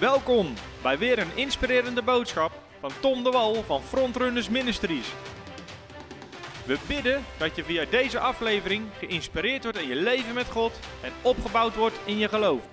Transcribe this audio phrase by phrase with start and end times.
[0.00, 5.14] Welkom bij weer een inspirerende boodschap van Tom de Wal van Frontrunners Ministries.
[6.66, 10.72] We bidden dat je via deze aflevering geïnspireerd wordt in je leven met God
[11.02, 12.68] en opgebouwd wordt in je geloof.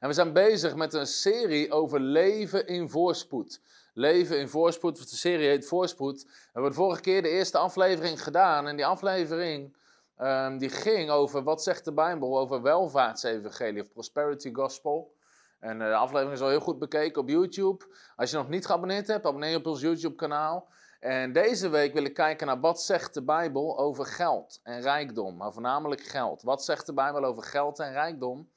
[0.00, 3.60] En we zijn bezig met een serie over leven in voorspoed.
[3.94, 6.22] Leven in voorspoed, de serie heet Voorspoed.
[6.22, 8.66] We hebben de vorige keer de eerste aflevering gedaan.
[8.66, 9.76] En die aflevering
[10.18, 15.18] um, die ging over, wat zegt de Bijbel over welvaartsevangelie of prosperity gospel.
[15.60, 17.84] En eh, de aflevering is al heel goed bekeken op YouTube.
[18.16, 20.68] Als je nog niet geabonneerd hebt, abonneer je op ons YouTube kanaal.
[21.00, 25.36] En deze week wil ik kijken naar wat zegt de Bijbel over geld en rijkdom.
[25.36, 26.42] Maar voornamelijk geld.
[26.42, 28.50] Wat zegt de Bijbel over geld en rijkdom?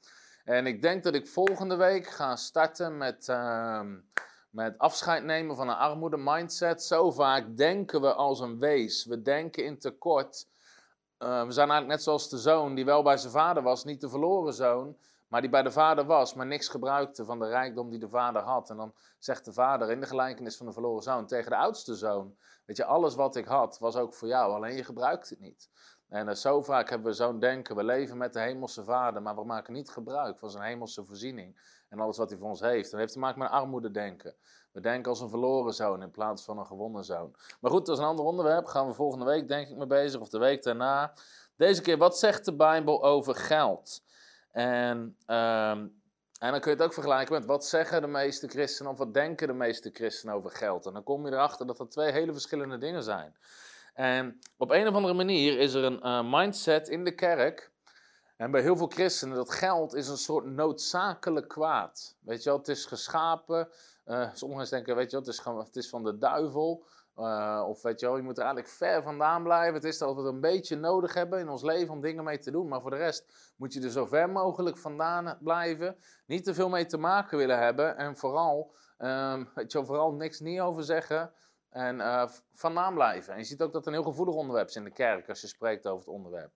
[0.44, 3.80] En ik denk dat ik volgende week ga starten met, uh,
[4.50, 6.82] met afscheid nemen van een armoede mindset.
[6.82, 9.04] Zo vaak denken we als een wees.
[9.04, 10.46] We denken in tekort.
[11.18, 14.00] Uh, we zijn eigenlijk net zoals de zoon die wel bij zijn vader was, niet
[14.00, 14.96] de verloren zoon.
[15.34, 18.42] Maar die bij de vader was, maar niks gebruikte van de rijkdom die de vader
[18.42, 18.70] had.
[18.70, 21.94] En dan zegt de vader in de gelijkenis van de verloren zoon tegen de oudste
[21.94, 25.40] zoon: Weet je, alles wat ik had was ook voor jou, alleen je gebruikt het
[25.40, 25.70] niet.
[26.08, 27.76] En uh, zo vaak hebben we zo'n denken.
[27.76, 31.82] We leven met de hemelse vader, maar we maken niet gebruik van zijn hemelse voorziening.
[31.88, 32.90] En alles wat hij voor ons heeft.
[32.90, 34.34] Dat heeft te maken met armoede denken.
[34.72, 37.34] We denken als een verloren zoon in plaats van een gewonnen zoon.
[37.60, 38.66] Maar goed, dat is een ander onderwerp.
[38.66, 41.12] Gaan we volgende week denk ik mee bezig, of de week daarna.
[41.56, 44.02] Deze keer, wat zegt de Bijbel over geld?
[44.54, 46.02] En, um,
[46.38, 49.14] en dan kun je het ook vergelijken met wat zeggen de meeste christenen of wat
[49.14, 50.86] denken de meeste christenen over geld.
[50.86, 53.36] En dan kom je erachter dat dat twee hele verschillende dingen zijn.
[53.94, 57.70] En op een of andere manier is er een uh, mindset in de kerk
[58.36, 62.16] en bij heel veel christenen dat geld is een soort noodzakelijk kwaad.
[62.20, 63.68] Weet je wel, het is geschapen.
[64.06, 66.84] Uh, sommigen denken, weet je wel, het is, het is van de duivel.
[67.18, 69.74] Uh, of weet je je moet er eigenlijk ver vandaan blijven.
[69.74, 72.38] Het is dat we het een beetje nodig hebben in ons leven om dingen mee
[72.38, 72.68] te doen.
[72.68, 75.96] Maar voor de rest moet je er zo ver mogelijk vandaan blijven.
[76.26, 77.96] Niet te veel mee te maken willen hebben.
[77.96, 81.32] En vooral, um, weet je vooral niks niet over zeggen.
[81.70, 83.32] En uh, vandaan blijven.
[83.32, 85.40] En je ziet ook dat het een heel gevoelig onderwerp is in de kerk als
[85.40, 86.52] je spreekt over het onderwerp.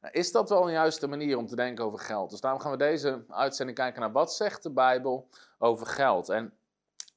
[0.00, 2.30] Nou, is dat wel een juiste manier om te denken over geld?
[2.30, 6.28] Dus daarom gaan we deze uitzending kijken naar wat zegt de Bijbel over geld.
[6.28, 6.52] En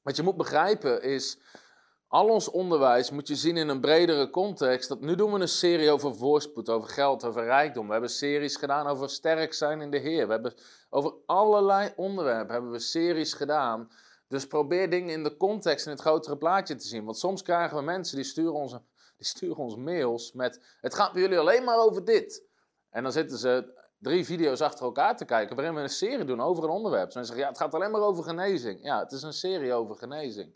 [0.02, 1.38] wat je moet begrijpen is,
[2.12, 4.88] al ons onderwijs moet je zien in een bredere context.
[4.88, 7.86] Dat nu doen we een serie over voorspoed, over geld, over rijkdom.
[7.86, 10.26] We hebben series gedaan over sterk zijn in de Heer.
[10.26, 10.54] We hebben
[10.90, 13.90] over allerlei onderwerpen hebben we series gedaan.
[14.28, 17.04] Dus probeer dingen in de context, in het grotere plaatje te zien.
[17.04, 18.72] Want soms krijgen we mensen die sturen ons,
[19.16, 22.44] die sturen ons mails met: Het gaat bij jullie alleen maar over dit.
[22.90, 26.40] En dan zitten ze drie video's achter elkaar te kijken waarin we een serie doen
[26.40, 27.12] over een onderwerp.
[27.12, 28.84] Ze zeggen, ja, het gaat alleen maar over genezing.
[28.84, 30.54] Ja, het is een serie over genezing.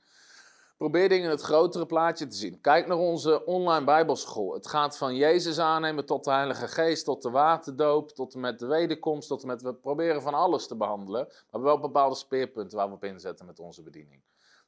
[0.77, 2.61] Probeer dingen in het grotere plaatje te zien.
[2.61, 4.53] Kijk naar onze online bijbelschool.
[4.53, 8.59] Het gaat van Jezus aannemen tot de Heilige Geest, tot de waterdoop, tot en met
[8.59, 9.63] de wederkomst, tot en met...
[9.63, 13.61] We proberen van alles te behandelen, maar wel bepaalde speerpunten waar we op inzetten met
[13.61, 14.23] onze bediening.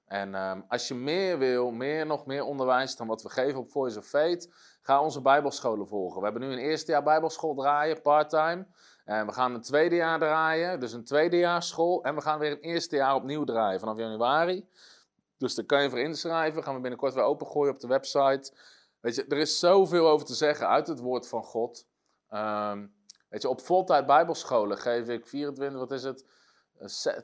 [0.07, 3.71] En um, als je meer wil, meer, nog meer onderwijs dan wat we geven op
[3.71, 4.49] Voice of Faith,
[4.83, 6.19] ga onze bijbelscholen volgen.
[6.19, 8.67] We hebben nu een eerste jaar bijbelschool draaien, parttime.
[9.05, 12.05] En we gaan een tweede jaar draaien, dus een tweedejaarsschool.
[12.05, 14.69] En we gaan weer een eerste jaar opnieuw draaien vanaf januari.
[15.39, 16.63] Dus daar kan je voor inschrijven.
[16.63, 18.53] Gaan we binnenkort weer opengooien op de website.
[19.01, 21.87] Weet je, er is zoveel over te zeggen uit het woord van God.
[22.31, 22.95] Um,
[23.29, 26.27] weet je, op voltijd bijbelscholen geef ik 24, wat is het?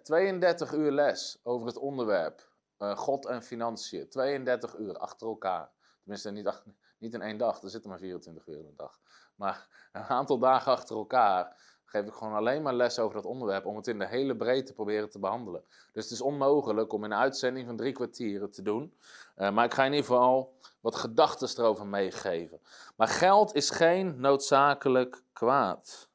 [0.02, 2.52] 32 uur les over het onderwerp.
[2.78, 4.08] Uh, God en financiën.
[4.08, 5.70] 32 uur achter elkaar.
[6.00, 6.62] Tenminste, niet,
[6.98, 7.62] niet in één dag.
[7.62, 8.98] Er zitten maar 24 uur in een dag.
[9.34, 11.56] Maar een aantal dagen achter elkaar
[11.94, 14.72] geef ik gewoon alleen maar les over dat onderwerp om het in de hele breedte
[14.72, 15.64] proberen te behandelen.
[15.92, 18.94] Dus het is onmogelijk om in een uitzending van drie kwartieren te doen.
[19.36, 22.60] Uh, maar ik ga in ieder geval wat gedachten erover meegeven.
[22.96, 26.08] Maar geld is geen noodzakelijk kwaad.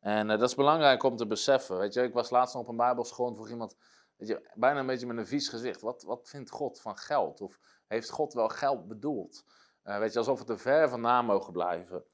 [0.00, 1.78] En uh, dat is belangrijk om te beseffen.
[1.78, 3.76] Weet je, ik was laatst nog op een bijbelschool en vroeg iemand,
[4.16, 5.80] weet je, bijna een beetje met een vies gezicht.
[5.80, 7.40] Wat, wat vindt God van geld?
[7.40, 9.44] Of heeft God wel geld bedoeld?
[9.84, 12.04] Uh, weet je, alsof het er ver vandaan mogen blijven.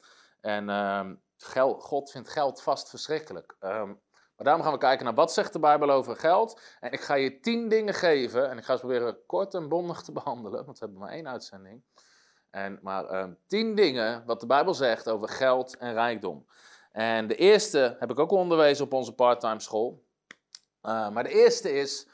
[0.41, 3.57] En ehm, geld, God vindt geld vast verschrikkelijk.
[3.61, 4.03] Um,
[4.37, 6.61] maar daarom gaan we kijken naar wat zegt de Bijbel over geld.
[6.81, 8.51] En ik ga je tien dingen geven.
[8.51, 10.65] En ik ga ze proberen kort en bondig te behandelen.
[10.65, 11.83] Want we hebben maar één uitzending.
[12.51, 16.47] En, maar um, tien dingen wat de Bijbel zegt over geld en rijkdom.
[16.93, 20.05] En de eerste heb ik ook onderwezen op onze parttime school.
[20.83, 22.09] Uh, maar de eerste is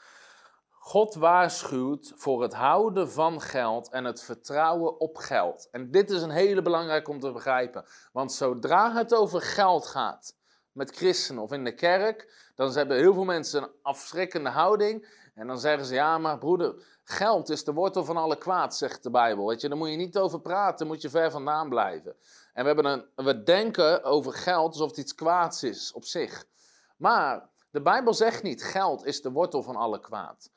[0.83, 5.67] God waarschuwt voor het houden van geld en het vertrouwen op geld.
[5.71, 7.85] En dit is een hele belangrijke om te begrijpen.
[8.11, 10.35] Want zodra het over geld gaat
[10.71, 15.07] met christenen of in de kerk, dan hebben heel veel mensen een afschrikkende houding.
[15.35, 19.03] En dan zeggen ze, ja maar broeder, geld is de wortel van alle kwaad, zegt
[19.03, 19.47] de Bijbel.
[19.47, 22.15] Weet je, daar moet je niet over praten, moet je ver vandaan blijven.
[22.53, 26.45] En we, hebben een, we denken over geld alsof het iets kwaads is op zich.
[26.97, 30.51] Maar De Bijbel zegt niet, geld is de wortel van alle kwaad.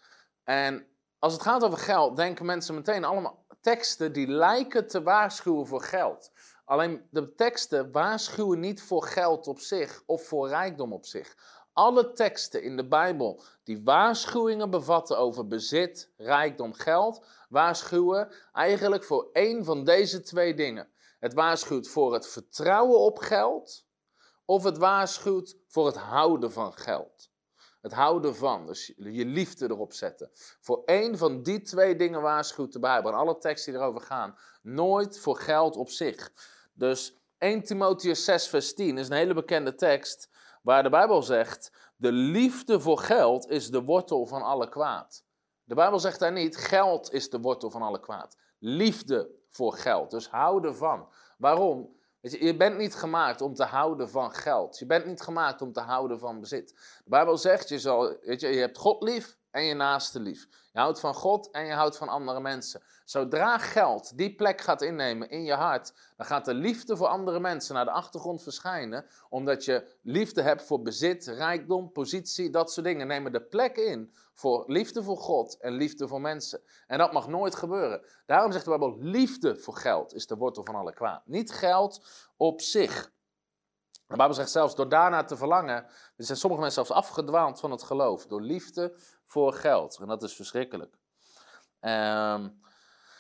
[0.45, 0.87] En
[1.19, 5.83] als het gaat over geld, denken mensen meteen allemaal teksten die lijken te waarschuwen voor
[5.83, 6.33] geld.
[6.65, 11.37] Alleen de teksten waarschuwen niet voor geld op zich of voor rijkdom op zich.
[11.73, 19.29] Alle teksten in de Bijbel die waarschuwingen bevatten over bezit, rijkdom, geld, waarschuwen eigenlijk voor
[19.33, 20.89] één van deze twee dingen.
[21.21, 23.87] Het waarschuwt voor het vertrouwen op geld
[24.45, 27.31] of het waarschuwt voor het houden van geld.
[27.85, 30.31] Het houden van, dus je liefde erop zetten.
[30.61, 33.11] Voor één van die twee dingen waarschuwt de Bijbel.
[33.11, 34.39] En alle teksten die erover gaan.
[34.63, 36.33] Nooit voor geld op zich.
[36.73, 40.29] Dus 1 Timotheus 6 vers 10 is een hele bekende tekst.
[40.63, 45.25] Waar de Bijbel zegt, de liefde voor geld is de wortel van alle kwaad.
[45.65, 48.37] De Bijbel zegt daar niet, geld is de wortel van alle kwaad.
[48.59, 51.09] Liefde voor geld, dus houden van.
[51.39, 51.97] Waarom?
[52.33, 54.79] Je, je bent niet gemaakt om te houden van geld.
[54.79, 56.69] Je bent niet gemaakt om te houden van bezit.
[57.05, 60.49] De Bijbel zegt, je, zal, weet je, je hebt God lief en je naaste lief.
[60.73, 62.83] Je houdt van God en je houdt van andere mensen.
[63.05, 67.41] Zodra geld die plek gaat innemen in je hart, dan gaat de liefde voor andere
[67.41, 72.87] mensen naar de achtergrond verschijnen, omdat je liefde hebt voor bezit, rijkdom, positie, dat soort
[72.87, 76.61] dingen nemen de plek in voor liefde voor God en liefde voor mensen.
[76.87, 78.05] En dat mag nooit gebeuren.
[78.27, 81.27] Daarom zegt de Bijbel, liefde voor geld is de wortel van alle kwaad.
[81.27, 83.13] Niet geld op zich.
[84.07, 85.85] De Bijbel zegt zelfs, door daarna te verlangen,
[86.17, 88.97] er zijn sommige mensen zelfs afgedwaald van het geloof, door liefde
[89.35, 89.99] voor geld.
[90.01, 90.95] En dat is verschrikkelijk.
[91.81, 92.63] Um,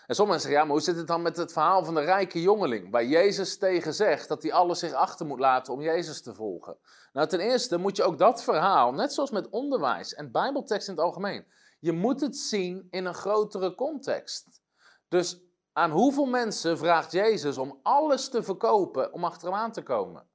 [0.07, 2.41] en sommigen zeggen, ja, maar hoe zit het dan met het verhaal van de rijke
[2.41, 2.91] jongeling?
[2.91, 6.77] Waar Jezus tegen zegt dat hij alles zich achter moet laten om Jezus te volgen.
[7.13, 10.95] Nou, ten eerste moet je ook dat verhaal, net zoals met onderwijs en bijbeltekst in
[10.95, 11.47] het algemeen,
[11.81, 14.63] je moet het zien in een grotere context.
[15.09, 15.41] Dus
[15.73, 20.27] aan hoeveel mensen vraagt Jezus om alles te verkopen om achter hem aan te komen?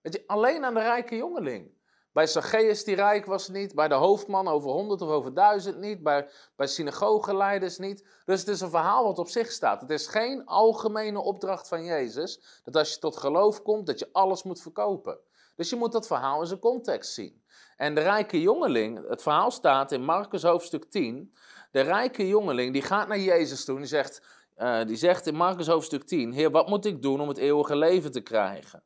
[0.00, 1.73] Weet je, alleen aan de rijke jongeling.
[2.14, 6.02] Bij Zacchaeus die rijk was niet, bij de hoofdman over honderd of over duizend niet,
[6.02, 8.06] bij, bij synagogeleiders niet.
[8.24, 9.80] Dus het is een verhaal wat op zich staat.
[9.80, 14.08] Het is geen algemene opdracht van Jezus, dat als je tot geloof komt, dat je
[14.12, 15.18] alles moet verkopen.
[15.56, 17.42] Dus je moet dat verhaal in zijn context zien.
[17.76, 21.34] En de rijke jongeling, het verhaal staat in Marcus hoofdstuk 10.
[21.70, 24.22] De rijke jongeling die gaat naar Jezus toe en die zegt,
[24.58, 27.76] uh, die zegt in Marcus hoofdstuk 10, Heer, wat moet ik doen om het eeuwige
[27.76, 28.82] leven te krijgen?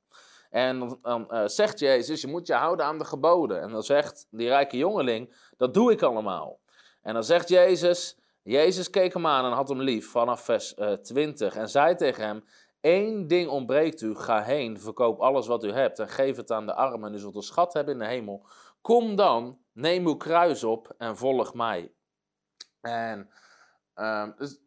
[0.51, 3.61] En dan uh, zegt Jezus, je moet je houden aan de geboden.
[3.61, 6.61] En dan zegt die rijke jongeling, dat doe ik allemaal.
[7.03, 10.93] En dan zegt Jezus, Jezus keek hem aan en had hem lief vanaf vers uh,
[10.93, 12.45] eh, 20 en zei tegen hem,
[12.81, 16.67] Eén ding ontbreekt u, ga heen, verkoop alles wat u hebt en geef het aan
[16.67, 18.47] de armen en u zult een schat hebben in de hemel.
[18.81, 21.93] Kom dan, neem uw kruis op en volg mij.
[22.81, 23.31] En
[23.97, 24.61] uh, dus,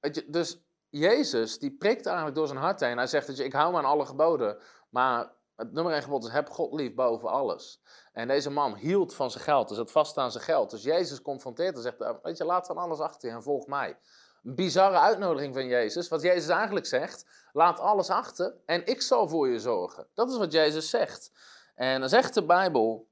[0.00, 2.96] weet je, dus Jezus, die prikt eigenlijk door zijn hart heen.
[2.96, 4.58] Hij zegt dat je, ik hou me aan alle geboden.
[4.88, 7.80] Maar het nummer 1 gebod is: heb God lief boven alles.
[8.12, 10.70] En deze man hield van zijn geld, dus het vast aan zijn geld.
[10.70, 13.98] Dus Jezus confronteert en zegt: Weet je, laat van alles achter je en volg mij.
[14.42, 16.08] Een bizarre uitnodiging van Jezus.
[16.08, 20.06] Wat Jezus eigenlijk zegt: laat alles achter en ik zal voor je zorgen.
[20.14, 21.32] Dat is wat Jezus zegt.
[21.74, 23.08] En dan zegt de Bijbel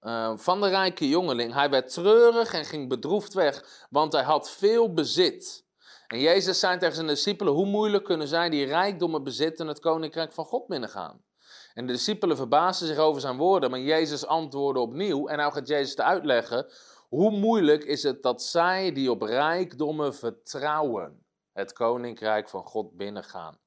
[0.00, 4.50] uh, van de rijke jongeling: hij werd treurig en ging bedroefd weg, want hij had
[4.50, 5.68] veel bezit.
[6.10, 10.32] En Jezus zei tegen zijn discipelen, hoe moeilijk kunnen zij die rijkdommen bezitten het koninkrijk
[10.32, 11.24] van God binnengaan?
[11.74, 15.68] En de discipelen verbaasden zich over zijn woorden, maar Jezus antwoordde opnieuw, en nou gaat
[15.68, 16.66] Jezus te uitleggen,
[17.08, 23.58] hoe moeilijk is het dat zij die op rijkdommen vertrouwen, het koninkrijk van God binnengaan.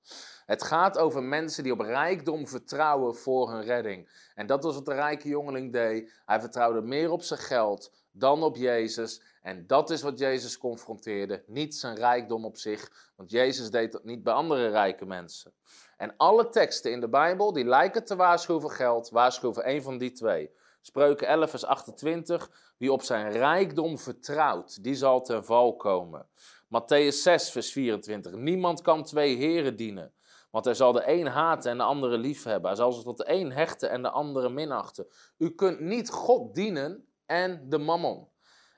[0.46, 4.30] Het gaat over mensen die op rijkdom vertrouwen voor hun redding.
[4.36, 6.22] En dat was wat de rijke jongeling deed.
[6.26, 9.22] Hij vertrouwde meer op zijn geld dan op Jezus.
[9.44, 14.04] En dat is wat Jezus confronteerde, niet zijn rijkdom op zich, want Jezus deed dat
[14.04, 15.54] niet bij andere rijke mensen.
[15.98, 19.98] En alle teksten in de Bijbel die lijken te waarschuwen geld, waarschuwen voor één van
[19.98, 20.52] die twee.
[20.82, 26.28] Spreuken 11 vers 28, wie op zijn rijkdom vertrouwt, die zal ten val komen.
[26.66, 30.14] Matthäus 6 vers 24, niemand kan twee heren dienen.
[30.52, 32.68] Want hij zal de een haten en de andere liefhebben.
[32.68, 35.08] Hij zal zich tot de een hechten en de andere minachten.
[35.38, 38.28] U kunt niet God dienen en de mammon.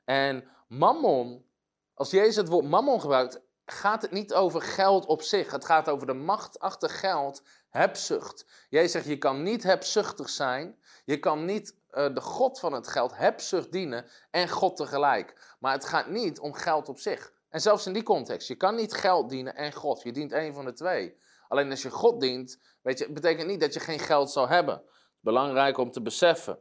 [0.06, 1.46] En mammon,
[1.94, 5.52] als Jezus het woord mammon gebruikt, gaat het niet over geld op zich.
[5.52, 8.46] Het gaat over de macht achter geld, hebzucht.
[8.70, 10.80] Jezus zegt, je kan niet hebzuchtig zijn.
[11.06, 15.56] Je kan niet uh, de God van het geld, hebzucht dienen en God tegelijk.
[15.60, 17.34] Maar het gaat niet om geld op zich.
[17.50, 20.04] En zelfs in die context, je kan niet geld dienen en God.
[20.04, 21.18] Je dient een van de twee.
[21.48, 24.84] Alleen als je God dient, weet je, betekent niet dat je geen geld zal hebben.
[25.20, 26.60] Belangrijk om te beseffen.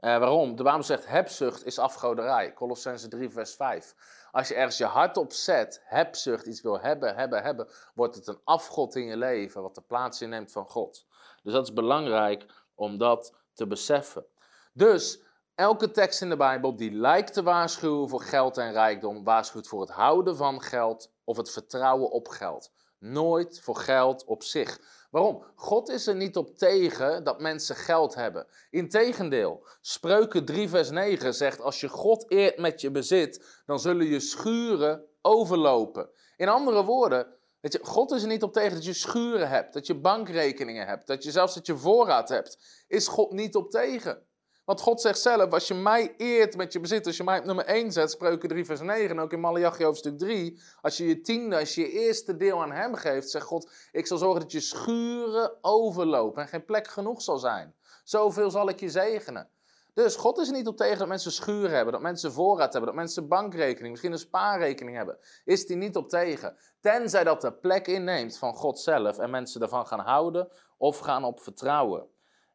[0.00, 0.56] Uh, waarom?
[0.56, 2.52] De Bijbel zegt hebzucht is afgoderij.
[2.52, 3.94] Colossense 3 vers 5.
[4.32, 8.26] Als je ergens je hart op zet, hebzucht, iets wil hebben, hebben, hebben, wordt het
[8.26, 11.06] een afgod in je leven, wat de plaats inneemt van God.
[11.42, 14.26] Dus dat is belangrijk om dat te beseffen.
[14.72, 15.22] Dus
[15.54, 19.80] elke tekst in de Bijbel die lijkt te waarschuwen voor geld en rijkdom, waarschuwt voor
[19.80, 22.72] het houden van geld of het vertrouwen op geld.
[22.98, 24.80] Nooit voor geld op zich.
[25.10, 25.44] Waarom?
[25.54, 28.46] God is er niet op tegen dat mensen geld hebben.
[28.70, 34.06] Integendeel, Spreuken 3 vers 9 zegt, als je God eert met je bezit, dan zullen
[34.06, 36.10] je schuren overlopen.
[36.36, 37.26] In andere woorden,
[37.60, 40.86] weet je, God is er niet op tegen dat je schuren hebt, dat je bankrekeningen
[40.86, 42.84] hebt, dat je zelfs dat je voorraad hebt.
[42.86, 44.26] Is God niet op tegen.
[44.68, 47.44] Want God zegt zelf, als je mij eert met je bezit, als je mij op
[47.44, 51.06] nummer 1 zet, spreuken 3 vers 9, en ook in Malachi hoofdstuk 3, als je
[51.06, 54.40] je tiende, als je je eerste deel aan hem geeft, zegt God, ik zal zorgen
[54.40, 57.74] dat je schuren overlopen en geen plek genoeg zal zijn.
[58.04, 59.48] Zoveel zal ik je zegenen.
[59.94, 62.90] Dus God is er niet op tegen dat mensen schuren hebben, dat mensen voorraad hebben,
[62.90, 65.18] dat mensen bankrekening, misschien een spaarrekening hebben.
[65.44, 66.56] Is hij niet op tegen.
[66.80, 71.24] Tenzij dat de plek inneemt van God zelf en mensen ervan gaan houden of gaan
[71.24, 72.06] op vertrouwen.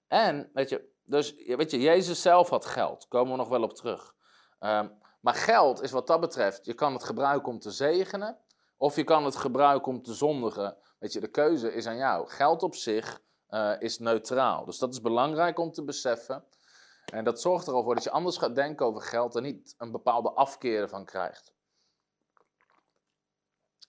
[0.07, 3.07] En, weet je, dus weet je, Jezus zelf had geld.
[3.07, 4.15] Komen we nog wel op terug.
[4.59, 4.87] Ehm,
[5.21, 8.37] maar geld is wat dat betreft, je kan het gebruiken om te zegenen.
[8.77, 10.77] Of je kan het gebruiken om te zondigen.
[10.99, 12.29] Weet je, de keuze is aan jou.
[12.29, 14.65] Geld op zich uh, is neutraal.
[14.65, 16.43] Dus dat is belangrijk om te beseffen.
[17.05, 19.75] En dat zorgt er al voor dat je anders gaat denken over geld en niet
[19.77, 21.53] een bepaalde afkeer ervan krijgt.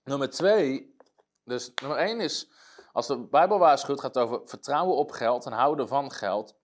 [0.04, 0.96] Nummer twee,
[1.44, 2.50] dus nummer één is,
[2.92, 6.56] als de Bijbel waarschuwt, gaat het over vertrouwen op geld en houden van geld.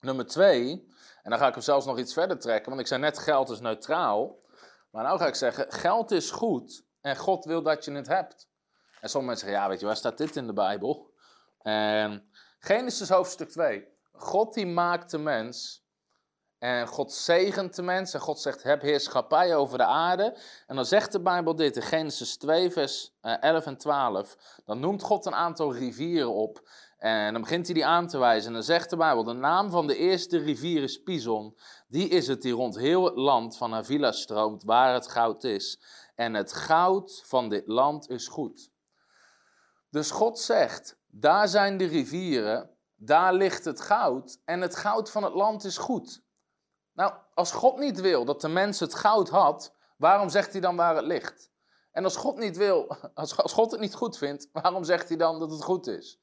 [0.00, 0.88] Nummer twee,
[1.22, 3.50] en dan ga ik hem zelfs nog iets verder trekken, want ik zei net geld
[3.50, 4.38] is neutraal.
[4.90, 8.48] Maar nou ga ik zeggen, geld is goed en God wil dat je het hebt.
[9.00, 11.10] En sommige mensen zeggen, ja weet je, waar staat dit in de Bijbel?
[11.62, 13.88] En Genesis hoofdstuk 2.
[14.12, 15.84] God die maakt de mens
[16.60, 20.36] en God zegent de mens en God zegt, heb heerschappij over de aarde.
[20.66, 24.36] En dan zegt de Bijbel dit in Genesis 2 vers 11 en 12.
[24.64, 26.68] Dan noemt God een aantal rivieren op.
[27.00, 28.48] En dan begint hij die aan te wijzen.
[28.48, 31.56] En dan zegt de Bijbel: De naam van de eerste rivier is Pison.
[31.88, 35.80] Die is het die rond heel het land van Havila stroomt, waar het goud is.
[36.14, 38.70] En het goud van dit land is goed.
[39.90, 44.40] Dus God zegt: Daar zijn de rivieren, daar ligt het goud.
[44.44, 46.22] En het goud van het land is goed.
[46.92, 50.76] Nou, als God niet wil dat de mens het goud had, waarom zegt hij dan
[50.76, 51.50] waar het ligt?
[51.92, 55.38] En als God niet wil, als God het niet goed vindt, waarom zegt hij dan
[55.38, 56.19] dat het goed is?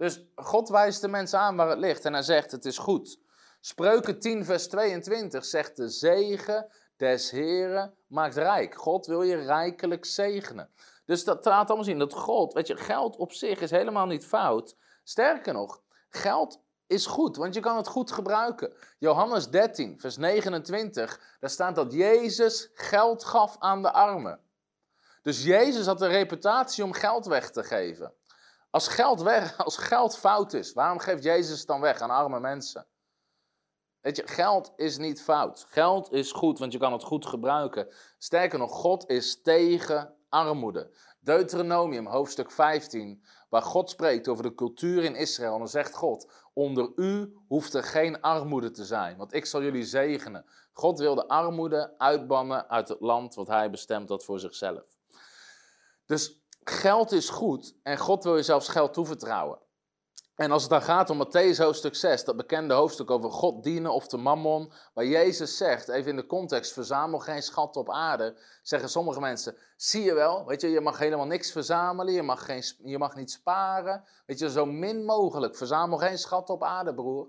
[0.00, 3.18] Dus God wijst de mensen aan waar het ligt en hij zegt het is goed.
[3.60, 6.66] Spreuken 10 vers 22 zegt de zegen
[6.96, 8.74] des Heren maakt rijk.
[8.74, 10.70] God wil je rijkelijk zegenen.
[11.04, 14.26] Dus dat laat allemaal zien dat God, weet je, geld op zich is helemaal niet
[14.26, 14.76] fout.
[15.02, 18.72] Sterker nog, geld is goed, want je kan het goed gebruiken.
[18.98, 24.40] Johannes 13, vers 29, daar staat dat Jezus geld gaf aan de armen.
[25.22, 28.14] Dus Jezus had een reputatie om geld weg te geven.
[28.70, 32.40] Als geld, weg, als geld fout is, waarom geeft Jezus het dan weg aan arme
[32.40, 32.86] mensen?
[34.00, 35.66] Weet je, geld is niet fout.
[35.68, 37.88] Geld is goed, want je kan het goed gebruiken.
[38.18, 40.90] Sterker nog, God is tegen armoede.
[41.20, 45.52] Deuteronomium, hoofdstuk 15, waar God spreekt over de cultuur in Israël.
[45.52, 49.62] En dan zegt God, onder u hoeft er geen armoede te zijn, want ik zal
[49.62, 50.44] jullie zegenen.
[50.72, 54.98] God wil de armoede uitbannen uit het land wat hij bestemd had voor zichzelf.
[56.06, 56.39] Dus
[56.70, 59.58] Geld is goed en God wil je zelfs geld toevertrouwen.
[60.34, 63.92] En als het dan gaat om Matthäus hoofdstuk 6, dat bekende hoofdstuk over God dienen
[63.92, 68.36] of de mammon, waar Jezus zegt, even in de context, verzamel geen schat op aarde,
[68.62, 72.44] zeggen sommige mensen, zie je wel, weet je, je mag helemaal niks verzamelen, je mag,
[72.44, 76.94] geen, je mag niet sparen, weet je, zo min mogelijk, verzamel geen schat op aarde,
[76.94, 77.28] broer.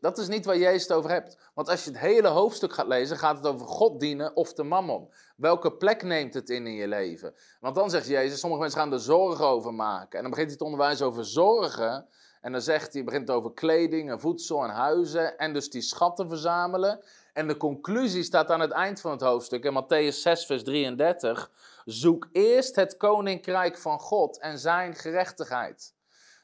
[0.00, 1.38] Dat is niet waar Jezus het over hebt.
[1.54, 4.62] Want als je het hele hoofdstuk gaat lezen, gaat het over God dienen of de
[4.62, 5.10] mammon.
[5.36, 7.34] Welke plek neemt het in in je leven?
[7.60, 10.16] Want dan zegt Jezus, sommige mensen gaan er zorgen over maken.
[10.16, 12.06] En dan begint hij te onderwijzen over zorgen.
[12.40, 15.38] En dan zegt hij, begint over kleding en voedsel en huizen.
[15.38, 17.00] En dus die schatten verzamelen.
[17.32, 21.50] En de conclusie staat aan het eind van het hoofdstuk in Matthäus 6, vers 33.
[21.84, 25.96] Zoek eerst het koninkrijk van God en zijn gerechtigheid.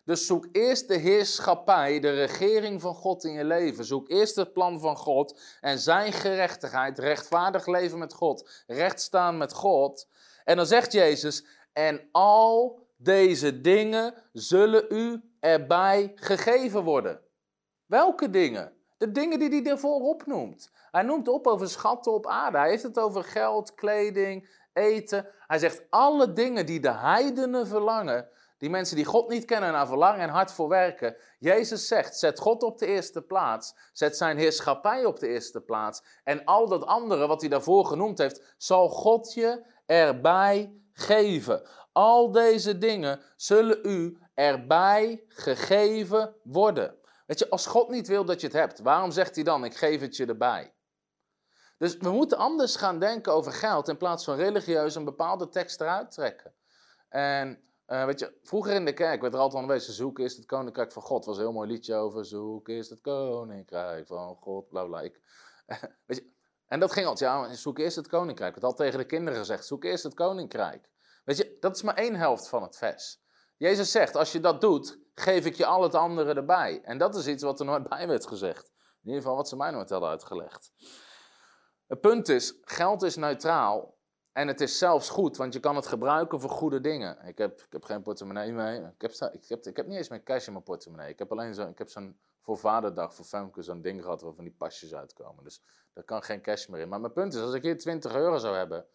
[0.04, 3.84] Dus zoek eerst de heerschappij, de regering van God in je leven.
[3.84, 9.36] Zoek eerst het plan van God en zijn gerechtigheid, rechtvaardig leven met God, recht staan
[9.36, 10.08] met God.
[10.44, 17.20] En dan zegt Jezus, en al deze dingen zullen u erbij gegeven worden.
[17.86, 18.72] Welke dingen?
[18.98, 20.70] De dingen die hij ervoor opnoemt.
[20.90, 22.58] Hij noemt op over schatten op aarde.
[22.58, 25.26] Hij heeft het over geld, kleding, eten.
[25.46, 29.74] Hij zegt alle dingen die de heidenen verlangen, die mensen die God niet kennen en
[29.74, 31.16] naar verlangen en hard voor werken.
[31.38, 33.74] Jezus zegt, zet God op de eerste plaats.
[33.92, 36.02] Zet zijn heerschappij op de eerste plaats.
[36.24, 41.68] En al dat andere wat hij daarvoor genoemd heeft, zal God je erbij geven.
[41.92, 46.98] Al deze dingen zullen u erbij gegeven worden.
[47.26, 49.76] Weet je, als God niet wil dat je het hebt, waarom zegt hij dan, ik
[49.76, 50.74] geef het je erbij?
[51.78, 55.80] Dus we moeten anders gaan denken over geld in plaats van religieus een bepaalde tekst
[55.80, 56.54] eruit trekken.
[57.08, 60.46] En uh, weet je, vroeger in de kerk werd er altijd aanwezen, zoek is het
[60.46, 61.24] koninkrijk van God.
[61.24, 65.00] was een heel mooi liedje over, zoek is het koninkrijk van God, bla bla.
[66.06, 66.32] Weet je,
[66.66, 68.54] en dat ging altijd, ja, zoek eerst het koninkrijk.
[68.54, 70.90] Het had tegen de kinderen gezegd, zoek eerst het koninkrijk.
[71.24, 73.22] Weet je, dat is maar één helft van het vers.
[73.56, 76.80] Jezus zegt, als je dat doet, geef ik je al het andere erbij.
[76.82, 78.72] En dat is iets wat er nooit bij werd gezegd.
[79.02, 80.72] In ieder geval wat ze mij nooit hadden uitgelegd.
[81.86, 83.93] Het punt is, geld is neutraal
[84.34, 87.26] en het is zelfs goed, want je kan het gebruiken voor goede dingen.
[87.26, 88.80] Ik heb, ik heb geen portemonnee mee.
[88.80, 91.08] Ik heb, ik, heb, ik heb niet eens meer cash in mijn portemonnee.
[91.08, 94.34] Ik heb alleen zo, ik heb zo'n voor vaderdag, voor Femke, zo'n ding gehad waar
[94.34, 95.44] van die pasjes uitkomen.
[95.44, 95.62] Dus
[95.92, 96.88] daar kan geen cash meer in.
[96.88, 98.86] Maar mijn punt is, als ik hier 20 euro zou hebben,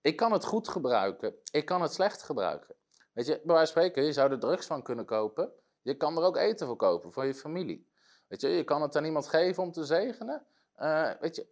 [0.00, 2.74] ik kan het goed gebruiken, ik kan het slecht gebruiken.
[3.12, 5.52] Weet je, bij wijze van spreken, je zou er drugs van kunnen kopen.
[5.82, 7.88] Je kan er ook eten voor kopen, voor je familie.
[8.26, 10.46] Weet je, je kan het aan iemand geven om te zegenen.
[10.78, 11.46] Uh, weet je,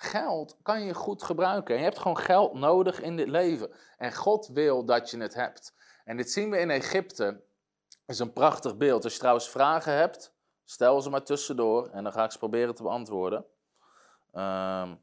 [0.00, 1.74] geld kan je goed gebruiken.
[1.74, 3.70] En je hebt gewoon geld nodig in dit leven.
[3.96, 5.74] En God wil dat je het hebt.
[6.04, 7.40] En dit zien we in Egypte.
[8.06, 9.04] is een prachtig beeld.
[9.04, 10.32] Als je trouwens vragen hebt,
[10.64, 11.88] stel ze maar tussendoor.
[11.88, 13.44] En dan ga ik ze proberen te beantwoorden.
[14.34, 15.00] Um,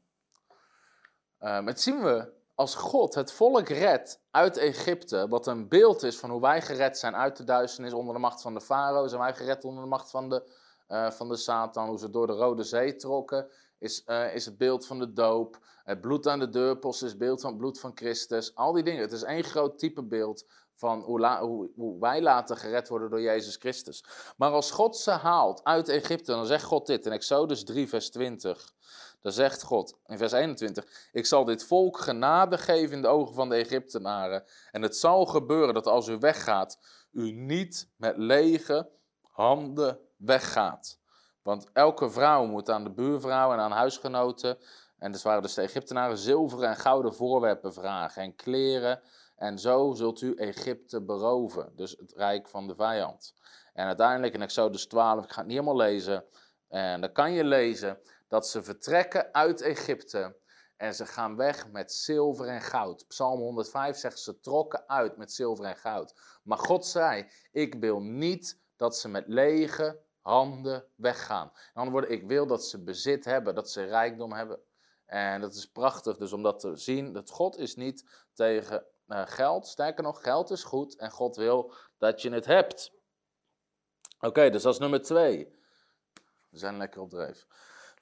[1.66, 6.30] het zien we als God het volk redt uit Egypte, wat een beeld is van
[6.30, 9.34] hoe wij gered zijn uit de duisternis onder de macht van de farao, zijn wij
[9.34, 10.42] gered onder de macht van de,
[10.88, 14.58] uh, van de Satan, hoe ze door de Rode Zee trokken, is, uh, is het
[14.58, 15.58] beeld van de doop.
[15.84, 18.54] Het bloed aan de deurpost is het beeld van het bloed van Christus.
[18.54, 19.00] Al die dingen.
[19.00, 23.56] Het is één groot type beeld van hoe, hoe, wij laten gered worden door Jezus
[23.56, 24.04] Christus.
[24.36, 28.10] Maar als God ze haalt uit Egypte, dan zegt God dit in Exodus 3, vers
[28.10, 28.74] 20.
[29.20, 33.34] Dan zegt God in vers 21: Ik zal dit volk genade geven in de ogen
[33.34, 34.44] van de Egyptenaren.
[34.70, 36.78] En het zal gebeuren dat als u weggaat,
[37.12, 38.88] u niet met lege
[39.22, 40.98] handen weggaat.
[41.46, 44.58] Want elke vrouw moet aan de buurvrouw en aan huisgenoten,
[44.98, 49.00] en dus waren dus de Egyptenaren, zilveren en gouden voorwerpen vragen en kleren.
[49.36, 53.34] En zo zult u Egypte beroven, dus het rijk van de vijand.
[53.72, 56.24] En uiteindelijk in Exodus 12, ik ga het niet helemaal lezen,
[56.68, 60.36] en dan kan je lezen dat ze vertrekken uit Egypte
[60.76, 63.06] en ze gaan weg met zilver en goud.
[63.08, 66.40] Psalm 105 zegt ze trokken uit met zilver en goud.
[66.42, 71.46] Maar God zei, ik wil niet dat ze met lege handen weggaan.
[71.54, 74.60] In andere woorden, ik wil dat ze bezit hebben, dat ze rijkdom hebben.
[75.04, 79.22] En dat is prachtig, dus om dat te zien, dat God is niet tegen uh,
[79.26, 79.66] geld.
[79.66, 82.92] Sterker nog, geld is goed en God wil dat je het hebt.
[84.20, 85.54] Oké, dus dat is nummer twee.
[86.50, 87.46] We zijn lekker op dreef.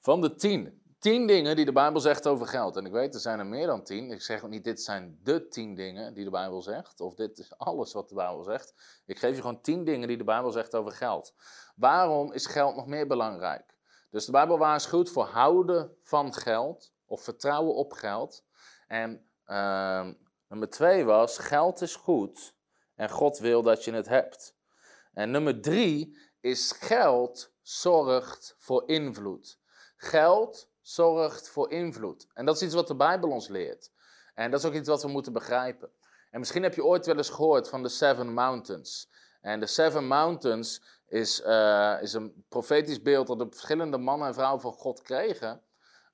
[0.01, 0.83] Van de tien.
[1.05, 2.75] Tien dingen die de Bijbel zegt over geld.
[2.75, 4.11] En ik weet, er zijn er meer dan tien.
[4.11, 6.99] Ik zeg niet, dit zijn de tien dingen die de Bijbel zegt.
[6.99, 8.73] Of dit is alles wat de Bijbel zegt.
[9.05, 11.33] Ik geef je gewoon tien dingen die de Bijbel zegt over geld.
[11.75, 13.77] Waarom is geld nog meer belangrijk?
[14.11, 16.93] Dus de Bijbel waarschuwt voor houden van geld.
[17.05, 18.45] Of vertrouwen op geld.
[18.87, 20.07] En uh,
[20.47, 22.55] nummer twee was, geld is goed.
[22.95, 24.55] En God wil dat je het hebt.
[25.13, 29.59] En nummer drie is geld zorgt voor invloed.
[29.95, 32.27] Geld zorgt voor invloed.
[32.33, 33.91] En dat is iets wat de Bijbel ons leert.
[34.33, 35.89] En dat is ook iets wat we moeten begrijpen.
[36.31, 39.09] En misschien heb je ooit wel eens gehoord van de Seven Mountains.
[39.41, 44.33] En de Seven Mountains is, uh, is een profetisch beeld dat de verschillende mannen en
[44.33, 45.61] vrouwen van God kregen.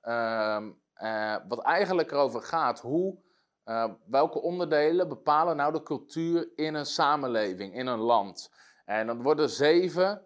[0.02, 0.66] Uh,
[1.02, 3.18] uh, wat eigenlijk erover gaat hoe,
[3.64, 8.50] eh, welke onderdelen bepalen nou de cultuur in een samenleving, in een land.
[8.84, 10.22] En dan worden zeven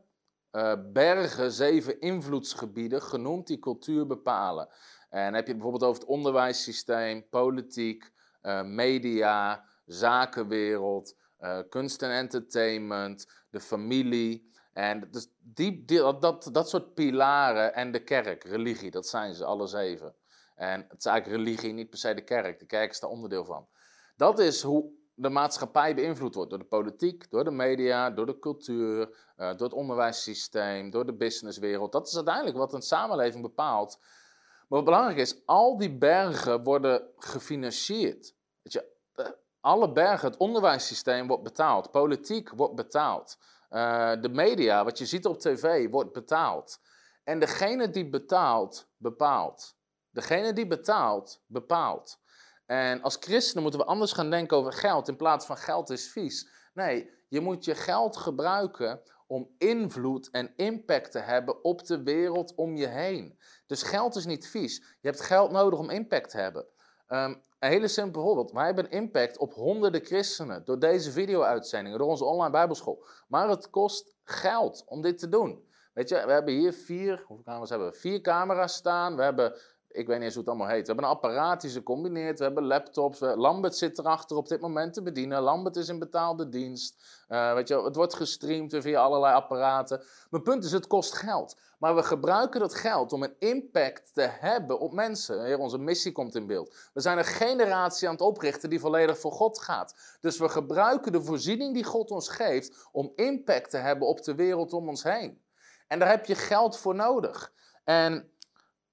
[0.57, 4.69] uh, bergen, zeven invloedsgebieden genoemd die cultuur bepalen.
[5.09, 8.11] En heb je bijvoorbeeld over het onderwijssysteem, politiek,
[8.43, 14.51] uh, media, zakenwereld, uh, kunst en entertainment, de familie.
[14.73, 19.45] En dus die, die, dat, dat soort pilaren en de kerk, religie, dat zijn ze
[19.45, 20.15] alle zeven.
[20.55, 22.59] En het is eigenlijk religie, niet per se de kerk.
[22.59, 23.69] De kerk is daar onderdeel van.
[24.17, 28.39] Dat is hoe de maatschappij beïnvloed wordt door de politiek, door de media, door de
[28.39, 31.93] cultuur, uh, door het onderwijssysteem, door de businesswereld.
[31.93, 33.99] Dat is uiteindelijk wat een samenleving bepaalt.
[34.01, 38.35] Maar wat belangrijk is, al die bergen worden gefinancierd.
[38.63, 39.27] Weet je, uh,
[39.61, 43.39] alle bergen, het onderwijssysteem wordt betaald, politiek wordt betaald,
[43.71, 46.81] uh, de media, wat je ziet op tv, wordt betaald.
[47.25, 49.77] En degene die betaalt, bepaalt.
[50.11, 52.19] Degene die betaalt, bepaalt.
[52.67, 56.09] En als christenen moeten we anders gaan denken over geld in plaats van geld is
[56.09, 56.49] vies.
[56.75, 62.55] Nee, je moet je geld gebruiken om invloed en impact te hebben op de wereld
[62.55, 63.39] om je heen.
[63.67, 64.77] Dus geld is niet vies.
[64.77, 66.67] Je hebt geld nodig om impact te hebben.
[67.09, 68.53] Um, een hele simpel voorbeeld.
[68.53, 73.05] Wij hebben impact op honderden christenen door deze video-uitzendingen, door onze online bijbelschool.
[73.29, 75.65] Maar het kost geld om dit te doen.
[75.93, 77.97] Weet je, we hebben hier vier, hoeveel camera's hebben we?
[77.97, 79.17] Vier camera's staan.
[79.17, 79.55] We hebben,
[79.97, 80.81] ik weet niet eens hoe het allemaal heet.
[80.81, 82.39] We hebben een apparaat die ze combineert.
[82.39, 83.19] We hebben laptops.
[83.19, 85.43] We, Lambert zit erachter op dit moment te bedienen.
[85.43, 87.05] Lambert is in betaalde dienst.
[87.29, 90.03] Uh, weet je, het wordt gestreamd via allerlei apparaten.
[90.31, 91.57] Mijn punt is, het kost geld.
[91.79, 95.45] Maar we gebruiken dat geld om een impact te hebben op mensen.
[95.45, 96.75] Heer, onze missie komt in beeld.
[96.93, 100.17] We zijn een generatie aan het oprichten die volledig voor God gaat.
[100.21, 104.35] Dus we gebruiken de voorziening die God ons geeft om impact te hebben op de
[104.35, 105.45] wereld om ons heen.
[105.89, 107.53] En daar heb je geld voor nodig.
[107.85, 108.31] En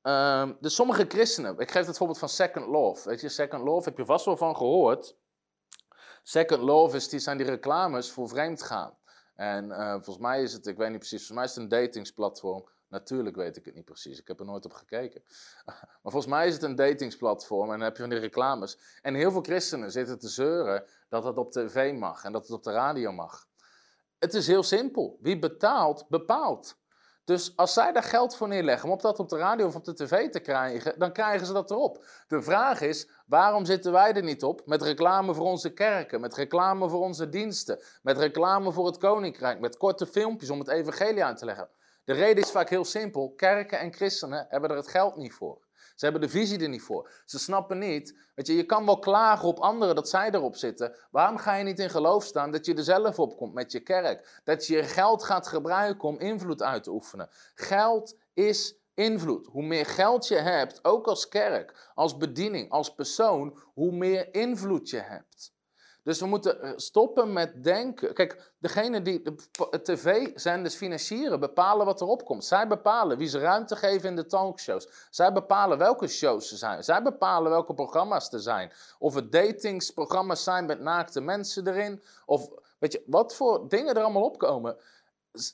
[0.04, 3.10] uh, dus sommige christenen, ik geef het voorbeeld van Second Love.
[3.10, 5.16] Weet je, Second Love heb je vast wel van gehoord.
[6.24, 8.98] Second Love is, die zijn die reclames voor vreemdgaan.
[9.36, 11.86] En uh, volgens mij is het, ik weet niet precies, volgens mij is het een
[11.86, 12.70] datingsplatform.
[12.88, 15.24] Natuurlijk weet ik het niet precies, ik heb er nooit op gekeken.
[16.02, 18.78] Maar volgens mij is het een datingsplatform en dan heb je van die reclames.
[19.02, 22.52] En heel veel christenen zitten te zeuren dat het op tv mag en dat het
[22.52, 23.48] op de radio mag.
[24.20, 25.18] Het is heel simpel.
[25.22, 26.78] Wie betaalt, bepaalt.
[27.26, 29.86] Dus als zij daar geld voor neerleggen om op dat op de radio of op
[29.86, 32.06] de tv te krijgen, dan krijgen ze dat erop.
[32.28, 36.36] De vraag is, waarom zitten wij er niet op met reclame voor onze kerken, met
[36.36, 41.24] reclame voor onze diensten, met reclame voor het koninkrijk, met korte filmpjes om het evangelie
[41.24, 41.70] aan te leggen?
[42.04, 45.63] De reden is vaak heel simpel, kerken en christenen hebben er het geld niet voor.
[45.96, 47.12] Ze hebben de visie er niet voor.
[47.26, 48.18] Ze snappen niet.
[48.36, 50.96] Weet je, je kan wel klagen op anderen dat zij erop zitten.
[51.12, 53.80] Waarom ga je niet in geloof staan dat je er zelf op komt met je
[53.80, 54.42] kerk?
[54.44, 57.30] Dat je je geld gaat gebruiken om invloed uit te oefenen.
[57.56, 59.48] Geld is invloed.
[59.48, 64.90] Hoe meer geld je hebt, ook als kerk, als bediening, als persoon, hoe meer invloed
[64.90, 65.53] je hebt.
[66.04, 68.14] Dus we moeten eh, stoppen met denken.
[68.14, 69.36] Kijk, degene die de
[69.82, 72.46] tv-zenders financieren, bepalen wat erop komt.
[72.46, 74.88] Zij bepalen wie ze ruimte geven in de talkshows.
[75.10, 76.84] Zij bepalen welke shows er zijn.
[76.84, 78.72] Zij bepalen welke programma's er zijn.
[79.00, 82.04] Of het datingsprogramma's zijn met naakte mensen erin.
[82.26, 84.78] Of weet je, wat voor dingen er allemaal opkomen.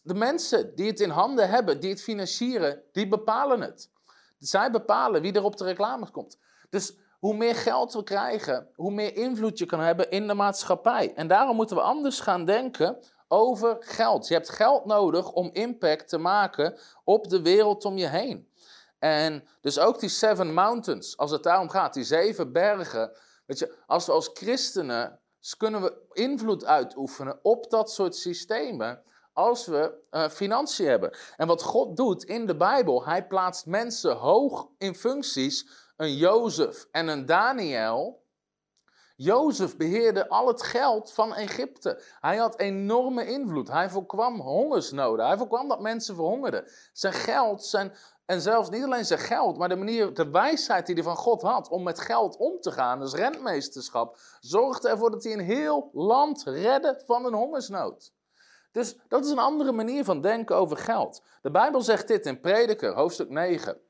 [0.04, 3.90] De mensen die het in handen hebben, die het financieren, die bepalen het.
[4.40, 6.38] Zij bepalen wie er op de reclame komt.
[6.70, 11.14] Dus hoe meer geld we krijgen, hoe meer invloed je kan hebben in de maatschappij.
[11.16, 14.28] En daarom moeten we anders gaan denken over geld.
[14.28, 18.48] Je hebt geld nodig om impact te maken op de wereld om je heen.
[19.00, 23.12] En dus ook die Seven Mountains, als het daarom gaat, die zeven bergen.
[23.46, 25.20] Weet je, als we als christenen
[25.58, 29.04] kunnen we invloed uitoefenen op dat soort systemen
[29.34, 31.18] als we uh, financiën hebben.
[31.36, 35.68] En wat God doet in de Bijbel, hij plaatst mensen hoog in functies
[36.00, 38.28] een Jozef en een Daniel.
[39.16, 42.02] Jozef beheerde al het geld van Egypte.
[42.20, 43.68] Hij had enorme invloed.
[43.68, 45.26] Hij voorkwam hongersnoden.
[45.26, 46.72] Hij voorkwam dat mensen verhongerden.
[46.94, 47.94] Zijn geld, zijn,
[48.26, 51.42] en zelfs niet alleen zijn geld, maar de manier, de wijsheid die hij van God
[51.42, 55.90] had om met geld om te gaan, dus rentmeesterschap, zorgde ervoor dat hij een heel
[55.94, 58.14] land redde van een hongersnood.
[58.72, 61.24] Dus dat is een andere manier van denken over geld.
[61.42, 63.82] De Bijbel zegt dit in Prediker, hoofdstuk 9.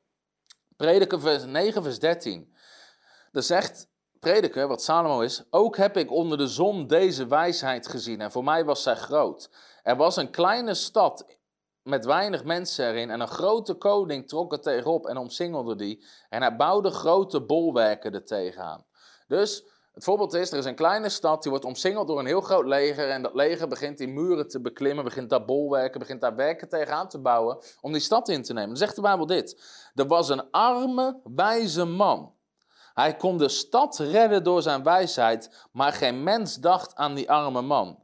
[0.80, 2.54] Prediker vers 9, vers 13.
[3.32, 3.88] Daar zegt
[4.20, 8.44] Prediker, wat Salomo is, ook heb ik onder de zon deze wijsheid gezien en voor
[8.44, 9.50] mij was zij groot.
[9.84, 11.26] Er was een kleine stad
[11.84, 16.42] met weinig mensen erin en een grote koning trok er tegenop en omsingelde die en
[16.42, 18.86] hij bouwde grote bolwerken er tegenaan.
[19.28, 19.64] Dus
[20.00, 22.66] het voorbeeld is, er is een kleine stad, die wordt omsingeld door een heel groot
[22.66, 23.10] leger.
[23.10, 27.08] En dat leger begint die muren te beklimmen, begint daar bolwerken, begint daar werken tegenaan
[27.08, 28.70] te bouwen om die stad in te nemen.
[28.70, 29.62] Dan zegt de Bijbel dit.
[29.96, 32.34] Er was een arme, wijze man.
[32.94, 37.62] Hij kon de stad redden door zijn wijsheid, maar geen mens dacht aan die arme
[37.62, 38.04] man.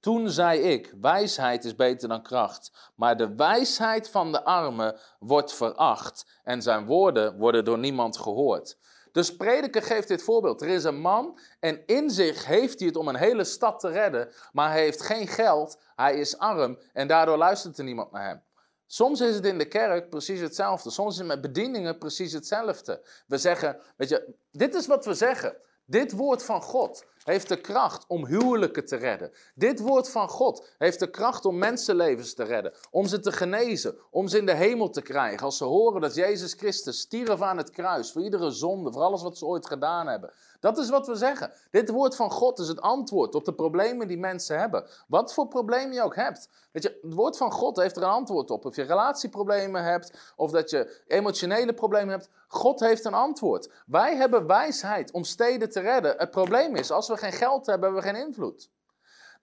[0.00, 5.54] Toen zei ik, wijsheid is beter dan kracht, maar de wijsheid van de arme wordt
[5.54, 8.78] veracht en zijn woorden worden door niemand gehoord.
[9.14, 10.62] Dus prediker geeft dit voorbeeld.
[10.62, 13.88] Er is een man en in zich heeft hij het om een hele stad te
[13.88, 18.26] redden, maar hij heeft geen geld, hij is arm en daardoor luistert er niemand naar
[18.26, 18.42] hem.
[18.86, 20.90] Soms is het in de kerk precies hetzelfde.
[20.90, 23.06] Soms is het met bedieningen precies hetzelfde.
[23.26, 25.56] We zeggen, weet je, dit is wat we zeggen.
[25.84, 29.32] Dit woord van God heeft de kracht om huwelijken te redden.
[29.54, 33.96] Dit woord van God heeft de kracht om mensenlevens te redden, om ze te genezen,
[34.10, 35.46] om ze in de hemel te krijgen.
[35.46, 39.22] Als ze horen dat Jezus Christus stierf aan het kruis voor iedere zonde, voor alles
[39.22, 40.32] wat ze ooit gedaan hebben.
[40.64, 41.52] Dat is wat we zeggen.
[41.70, 44.86] Dit woord van God is het antwoord op de problemen die mensen hebben.
[45.08, 46.48] Wat voor probleem je ook hebt.
[46.72, 48.64] Weet je, het woord van God heeft er een antwoord op.
[48.64, 52.28] Of je relatieproblemen hebt, of dat je emotionele problemen hebt.
[52.48, 53.70] God heeft een antwoord.
[53.86, 56.14] Wij hebben wijsheid om steden te redden.
[56.16, 58.70] Het probleem is, als we geen geld hebben, hebben we geen invloed.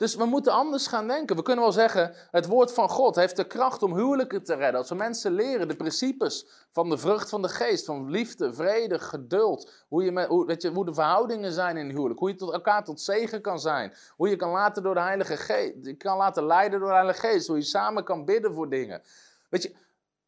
[0.01, 1.35] Dus we moeten anders gaan denken.
[1.35, 4.79] We kunnen wel zeggen, het woord van God heeft de kracht om huwelijken te redden.
[4.79, 8.99] Als we mensen leren de principes van de vrucht van de geest, van liefde, vrede,
[8.99, 9.71] geduld.
[9.87, 12.19] Hoe, je met, hoe, weet je, hoe de verhoudingen zijn in huwelijk.
[12.19, 13.93] Hoe je tot elkaar tot zegen kan zijn.
[14.15, 15.73] Hoe je kan laten door de Heilige Geest.
[15.81, 17.47] Je kan laten leiden door de Heilige Geest.
[17.47, 19.01] Hoe je samen kan bidden voor dingen.
[19.49, 19.75] Weet je,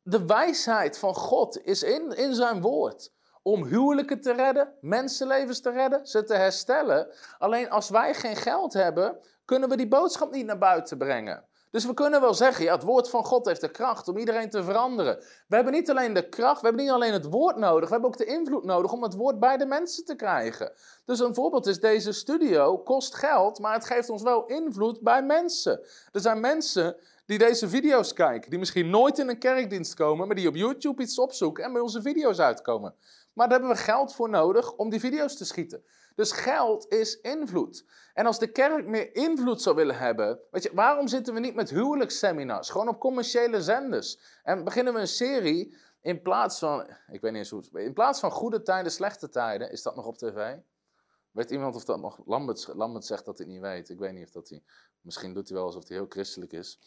[0.02, 3.12] de wijsheid van God is in, in zijn woord
[3.44, 7.08] om huwelijken te redden, mensenlevens te redden, ze te herstellen.
[7.38, 11.46] Alleen als wij geen geld hebben, kunnen we die boodschap niet naar buiten brengen.
[11.74, 14.50] Dus we kunnen wel zeggen, ja, het woord van God heeft de kracht om iedereen
[14.50, 15.18] te veranderen.
[15.48, 18.10] We hebben niet alleen de kracht, we hebben niet alleen het woord nodig, we hebben
[18.10, 20.72] ook de invloed nodig om het woord bij de mensen te krijgen.
[21.06, 25.24] Dus een voorbeeld is deze studio, kost geld, maar het geeft ons wel invloed bij
[25.24, 25.80] mensen.
[26.12, 30.36] Er zijn mensen die deze video's kijken, die misschien nooit in een kerkdienst komen, maar
[30.36, 32.96] die op YouTube iets opzoeken en bij onze video's uitkomen.
[33.34, 35.84] Maar daar hebben we geld voor nodig om die video's te schieten.
[36.16, 37.86] Dus geld is invloed.
[38.14, 41.56] En als de kerk meer invloed zou willen hebben, weet je, waarom zitten we niet
[41.56, 44.20] met huwelijksseminars, gewoon op commerciële zenders?
[44.44, 48.20] En beginnen we een serie in plaats van, ik weet niet eens hoe in plaats
[48.20, 50.56] van goede tijden, slechte tijden, is dat nog op tv?
[51.32, 54.26] Weet iemand of dat nog, Lambert, Lambert zegt dat hij niet weet, ik weet niet
[54.26, 54.64] of dat hij,
[55.02, 56.80] misschien doet hij wel alsof hij heel christelijk is.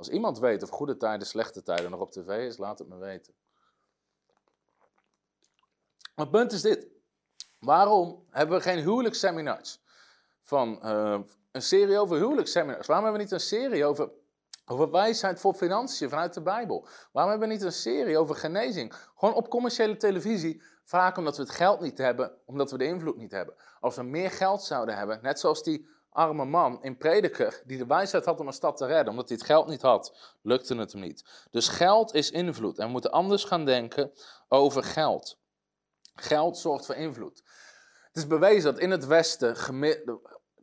[0.00, 2.96] Als iemand weet of goede tijden, slechte tijden nog op tv is, laat het me
[2.96, 3.34] weten.
[6.14, 6.86] Het punt is dit.
[7.58, 9.80] Waarom hebben we geen huwelijksseminars?
[10.42, 12.86] Van uh, een serie over huwelijksseminars.
[12.86, 14.10] Waarom hebben we niet een serie over,
[14.66, 16.86] over wijsheid voor financiën vanuit de Bijbel?
[17.12, 18.94] Waarom hebben we niet een serie over genezing?
[19.14, 20.62] Gewoon op commerciële televisie.
[20.84, 23.54] Vaak omdat we het geld niet hebben, omdat we de invloed niet hebben.
[23.80, 27.86] Als we meer geld zouden hebben, net zoals die arme man in Prediker, die de
[27.86, 30.92] wijsheid had om een stad te redden, omdat hij het geld niet had, lukte het
[30.92, 31.24] hem niet.
[31.50, 34.12] Dus geld is invloed en we moeten anders gaan denken
[34.48, 35.38] over geld.
[36.14, 37.42] Geld zorgt voor invloed.
[38.06, 39.56] Het is bewezen dat in het Westen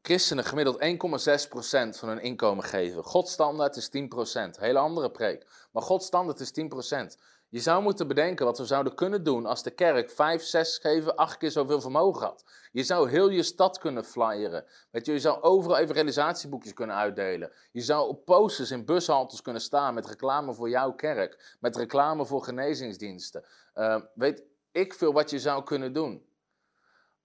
[0.01, 3.03] christenen gemiddeld 1,6% van hun inkomen geven.
[3.03, 4.59] Godstandaard is 10%.
[4.59, 5.67] Hele andere preek.
[5.71, 7.17] Maar Godstandaard is 10%.
[7.49, 11.15] Je zou moeten bedenken wat we zouden kunnen doen als de kerk 5, 6, 7,
[11.15, 12.43] 8 keer zoveel vermogen had.
[12.71, 14.65] Je zou heel je stad kunnen flyeren.
[14.91, 17.51] Weet je, zou overal evangelisatieboekjes kunnen uitdelen.
[17.71, 21.55] Je zou op posters in bushaltes kunnen staan met reclame voor jouw kerk.
[21.59, 23.45] Met reclame voor genezingsdiensten.
[23.75, 26.25] Uh, weet, ik veel wat je zou kunnen doen.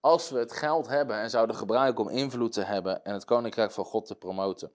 [0.01, 3.71] Als we het geld hebben en zouden gebruiken om invloed te hebben en het koninkrijk
[3.71, 4.73] van God te promoten.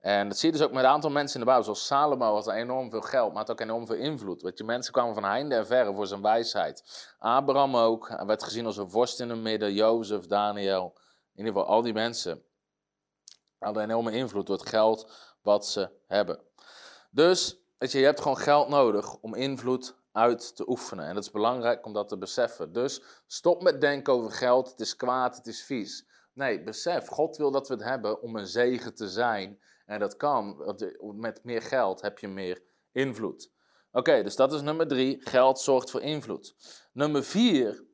[0.00, 1.62] En dat zie je dus ook met een aantal mensen in de bouw.
[1.62, 4.42] Zoals Salomo had enorm veel geld, maar had ook enorm veel invloed.
[4.42, 7.08] Weet je, mensen kwamen van heinde en verre voor zijn wijsheid.
[7.18, 9.72] Abraham ook, werd gezien als een vorst in het midden.
[9.72, 10.92] Jozef, Daniel,
[11.34, 12.42] in ieder geval al die mensen
[13.58, 16.40] hadden enorme invloed door het geld wat ze hebben.
[17.10, 21.06] Dus, weet je, je hebt gewoon geld nodig om invloed uit te oefenen.
[21.06, 22.72] En dat is belangrijk om dat te beseffen.
[22.72, 26.06] Dus stop met denken over geld, het is kwaad, het is vies.
[26.32, 29.60] Nee, besef, God wil dat we het hebben om een zegen te zijn.
[29.90, 30.76] En dat kan,
[31.14, 33.50] met meer geld heb je meer invloed.
[33.92, 36.54] Oké, dus dat is nummer drie, geld zorgt voor invloed.
[36.92, 37.84] Nummer vier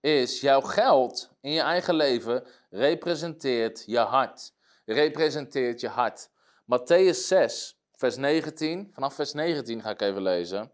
[0.00, 4.54] is, jouw geld in je eigen leven representeert je hart.
[4.84, 6.30] Representeert je hart.
[6.62, 10.72] Matthäus 6, vers 19, vanaf vers 19 ga ik even lezen.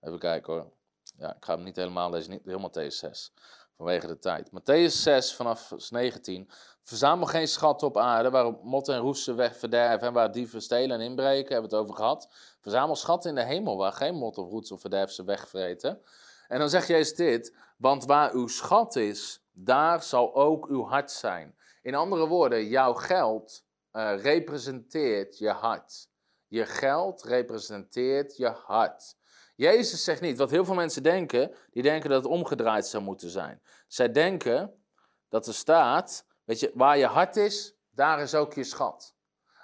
[0.00, 0.72] Even kijken hoor.
[1.16, 3.32] Ja, ik ga hem niet helemaal lezen, niet helemaal Matthäus 6.
[3.76, 4.50] Vanwege de tijd.
[4.50, 6.50] Matthäus 6 vanaf vers 19.
[6.82, 11.00] Verzamel geen schat op aarde waar mot en roesten weg verderven en waar dieven stelen
[11.00, 12.28] en inbreken, hebben we het over gehad.
[12.60, 16.00] Verzamel schat in de hemel waar geen mot of roet of verderf ze wegvreten.
[16.48, 21.10] En dan zegt Jezus dit, want waar uw schat is, daar zal ook uw hart
[21.10, 21.56] zijn.
[21.82, 26.08] In andere woorden, jouw geld uh, representeert je hart.
[26.48, 29.16] Je geld representeert je hart.
[29.54, 33.30] Jezus zegt niet, wat heel veel mensen denken, die denken dat het omgedraaid zou moeten
[33.30, 33.62] zijn.
[33.86, 34.84] Zij denken
[35.28, 39.14] dat er staat, weet je, waar je hart is, daar is ook je schat.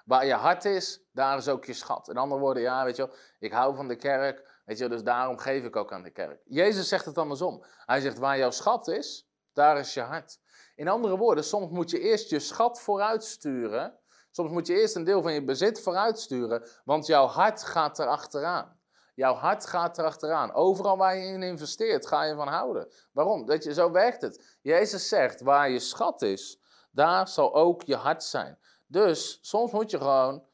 [0.05, 2.09] Waar je hart is, daar is ook je schat.
[2.09, 5.03] In andere woorden, ja, weet je wel, ik hou van de kerk, weet je dus
[5.03, 6.43] daarom geef ik ook aan de kerk.
[6.45, 7.65] Jezus zegt het andersom.
[7.85, 10.39] Hij zegt, waar jouw schat is, daar is je hart.
[10.75, 13.99] In andere woorden, soms moet je eerst je schat vooruitsturen.
[14.31, 18.80] Soms moet je eerst een deel van je bezit vooruitsturen, want jouw hart gaat erachteraan.
[19.21, 20.53] Jouw hart gaat erachteraan.
[20.53, 22.89] Overal waar je in investeert, ga je van houden.
[23.13, 23.47] Waarom?
[23.47, 24.59] Dat je, zo werkt het.
[24.63, 28.59] Jezus zegt, waar je schat is, daar zal ook je hart zijn.
[28.87, 30.45] Dus soms moet je gewoon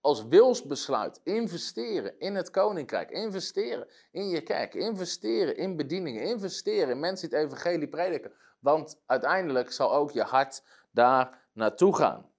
[0.00, 3.10] als wilsbesluit investeren in het koninkrijk.
[3.10, 4.74] Investeren in je kerk.
[4.74, 6.22] Investeren in bedieningen.
[6.22, 8.32] Investeren in mensen die het evangelie prediken.
[8.58, 12.30] Want uiteindelijk zal ook je hart daar naartoe gaan.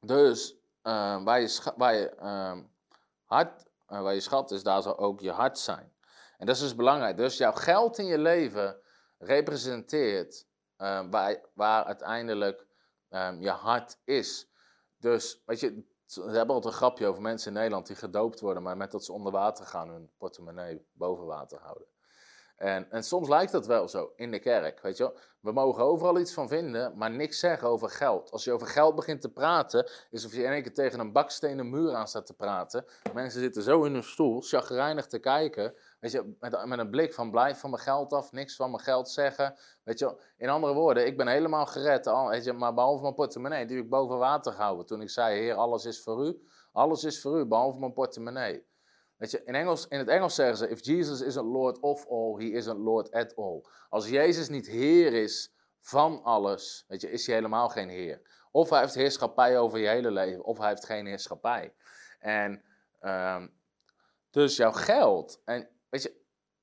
[0.00, 2.58] Dus uh, waar je, waar je uh,
[3.24, 5.92] hart uh, waar je schat is, daar zal ook je hart zijn.
[6.38, 7.16] En dat is dus belangrijk.
[7.16, 8.80] Dus jouw geld in je leven
[9.18, 10.46] representeert
[10.78, 12.66] uh, waar, waar, uiteindelijk
[13.10, 14.48] um, je hart is.
[14.98, 18.62] Dus, weet je, ze hebben altijd een grapje over mensen in Nederland die gedoopt worden,
[18.62, 21.86] maar met dat ze onder water gaan hun portemonnee boven water houden.
[22.60, 25.16] En, en soms lijkt dat wel zo in de kerk, weet je wel.
[25.40, 28.30] We mogen overal iets van vinden, maar niks zeggen over geld.
[28.30, 31.12] Als je over geld begint te praten, is of je in één keer tegen een
[31.12, 32.84] bakstenen muur aan staat te praten.
[33.14, 37.14] Mensen zitten zo in hun stoel, chagrijnig te kijken, weet je, met, met een blik
[37.14, 39.54] van blijf van mijn geld af, niks van mijn geld zeggen.
[39.84, 43.14] Weet je, in andere woorden, ik ben helemaal gered, al, weet je, maar behalve mijn
[43.14, 44.86] portemonnee, die ik boven water gehouden.
[44.86, 46.42] Toen ik zei, heer, alles is voor u,
[46.72, 48.68] alles is voor u, behalve mijn portemonnee.
[49.20, 52.34] Weet je, in, Engels, in het Engels zeggen ze: If Jesus isn't Lord of all,
[52.36, 53.64] he isn't Lord at all.
[53.88, 58.20] Als Jezus niet Heer is van alles, weet je, is hij helemaal geen Heer.
[58.50, 61.74] Of hij heeft heerschappij over je hele leven, of hij heeft geen heerschappij.
[62.18, 62.62] En
[63.00, 63.44] uh,
[64.30, 66.20] dus jouw geld, en weet je,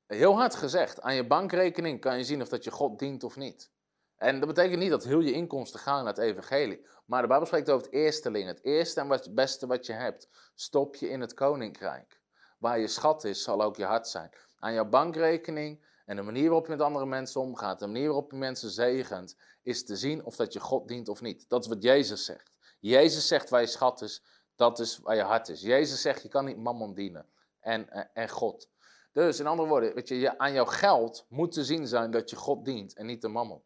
[0.08, 3.36] heel hard gezegd, aan je bankrekening kan je zien of dat je God dient of
[3.36, 3.72] niet.
[4.16, 6.86] En dat betekent niet dat heel je inkomsten gaan naar het evangelie.
[7.06, 8.48] Maar de Bijbel spreekt over het eersteling.
[8.48, 12.17] Het eerste en het beste wat je hebt, stop je in het koninkrijk.
[12.58, 14.32] Waar je schat is, zal ook je hart zijn.
[14.60, 18.32] Aan jouw bankrekening en de manier waarop je met andere mensen omgaat, de manier waarop
[18.32, 21.50] je mensen zegent, is te zien of dat je God dient of niet.
[21.50, 22.52] Dat is wat Jezus zegt.
[22.80, 24.24] Jezus zegt waar je schat is,
[24.56, 25.62] dat is waar je hart is.
[25.62, 27.26] Jezus zegt je kan niet mammon dienen
[27.60, 28.70] en, en, en God.
[29.12, 32.36] Dus in andere woorden, weet je, aan jouw geld moet te zien zijn dat je
[32.36, 33.62] God dient en niet de mammon.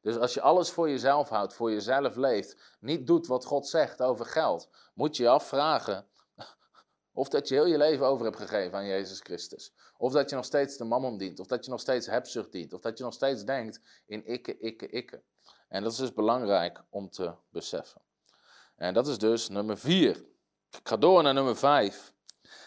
[0.00, 4.02] Dus als je alles voor jezelf houdt, voor jezelf leeft, niet doet wat God zegt
[4.02, 6.06] over geld, moet je je afvragen
[7.14, 9.72] of dat je heel je leven over hebt gegeven aan Jezus Christus.
[9.96, 11.40] Of dat je nog steeds de mammon dient.
[11.40, 12.72] Of dat je nog steeds hebzucht dient.
[12.72, 15.22] Of dat je nog steeds denkt in ikke, ikke, ikke.
[15.68, 18.00] En dat is dus belangrijk om te beseffen.
[18.76, 20.16] En dat is dus nummer vier.
[20.70, 22.14] Ik ga door naar nummer vijf.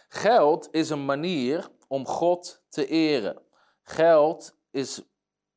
[0.07, 3.41] Geld is een manier om God te eren.
[3.81, 5.01] Geld is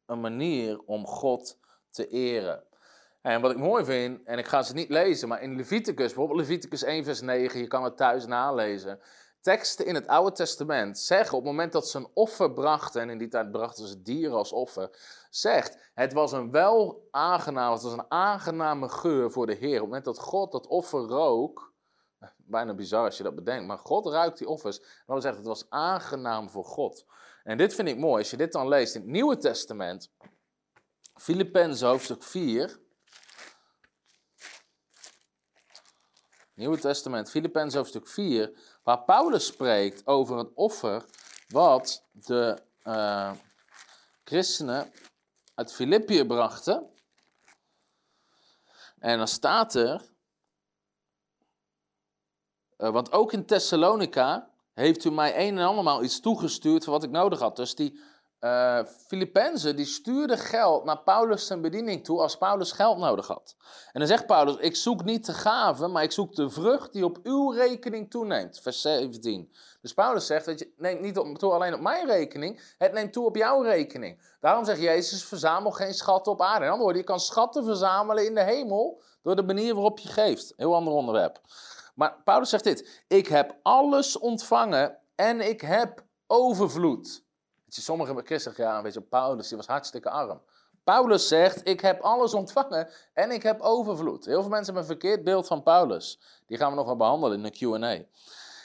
[0.07, 1.59] een manier om God
[1.91, 2.65] te eren.
[3.21, 6.41] En wat ik mooi vind, en ik ga ze niet lezen, maar in Leviticus, bijvoorbeeld
[6.41, 9.01] Leviticus 1 vers 9, je kan het thuis nalezen.
[9.41, 13.11] Teksten in het Oude Testament zeggen op het moment dat ze een offer brachten, en
[13.11, 14.91] in die tijd brachten ze dieren als offer,
[15.31, 19.75] zegt, het was een wel aangenaam, het was een aangename geur voor de Heer.
[19.75, 21.73] Op het moment dat God dat offer rook,
[22.37, 25.71] bijna bizar als je dat bedenkt, maar God ruikt die offers, dan zegt het was
[25.71, 27.05] aangenaam voor God.
[27.45, 30.11] En dit vind ik mooi, als je dit dan leest in het Nieuwe Testament,
[31.15, 32.81] Filippenzen hoofdstuk 4,
[36.61, 41.05] Nieuwe Testament, Filippenzen hoofdstuk 4, waar Paulus spreekt over het offer
[41.49, 43.33] wat de uh,
[44.25, 44.93] christenen
[45.55, 46.91] uit Filippië brachten.
[48.99, 50.11] En dan staat er,
[52.79, 57.05] uh, want ook in Thessalonica heeft u mij een en allemaal iets toegestuurd voor wat
[57.05, 57.57] ik nodig had.
[57.57, 58.01] Dus die
[58.41, 63.57] uh, Filippenzen die stuurden geld naar Paulus zijn bediening toe als Paulus geld nodig had.
[63.93, 67.05] En dan zegt Paulus, ik zoek niet de gave, maar ik zoek de vrucht die
[67.05, 68.61] op uw rekening toeneemt.
[68.61, 69.53] Vers 17.
[69.81, 73.27] Dus Paulus zegt, dat je neemt niet toe alleen op mijn rekening, het neemt toe
[73.27, 74.37] op jouw rekening.
[74.41, 76.65] Daarom zegt Jezus, verzamel geen schatten op aarde.
[76.65, 80.09] In andere woorden, je kan schatten verzamelen in de hemel door de manier waarop je
[80.09, 80.53] geeft.
[80.57, 81.41] Heel ander onderwerp.
[81.95, 87.29] Maar Paulus zegt dit, ik heb alles ontvangen en ik heb overvloed.
[87.71, 90.41] Sommige christenen, ja, weet je, Paulus die was hartstikke arm.
[90.85, 94.25] Paulus zegt, ik heb alles ontvangen en ik heb overvloed.
[94.25, 96.21] Heel veel mensen hebben een verkeerd beeld van Paulus.
[96.47, 97.93] Die gaan we nog wel behandelen in de Q&A.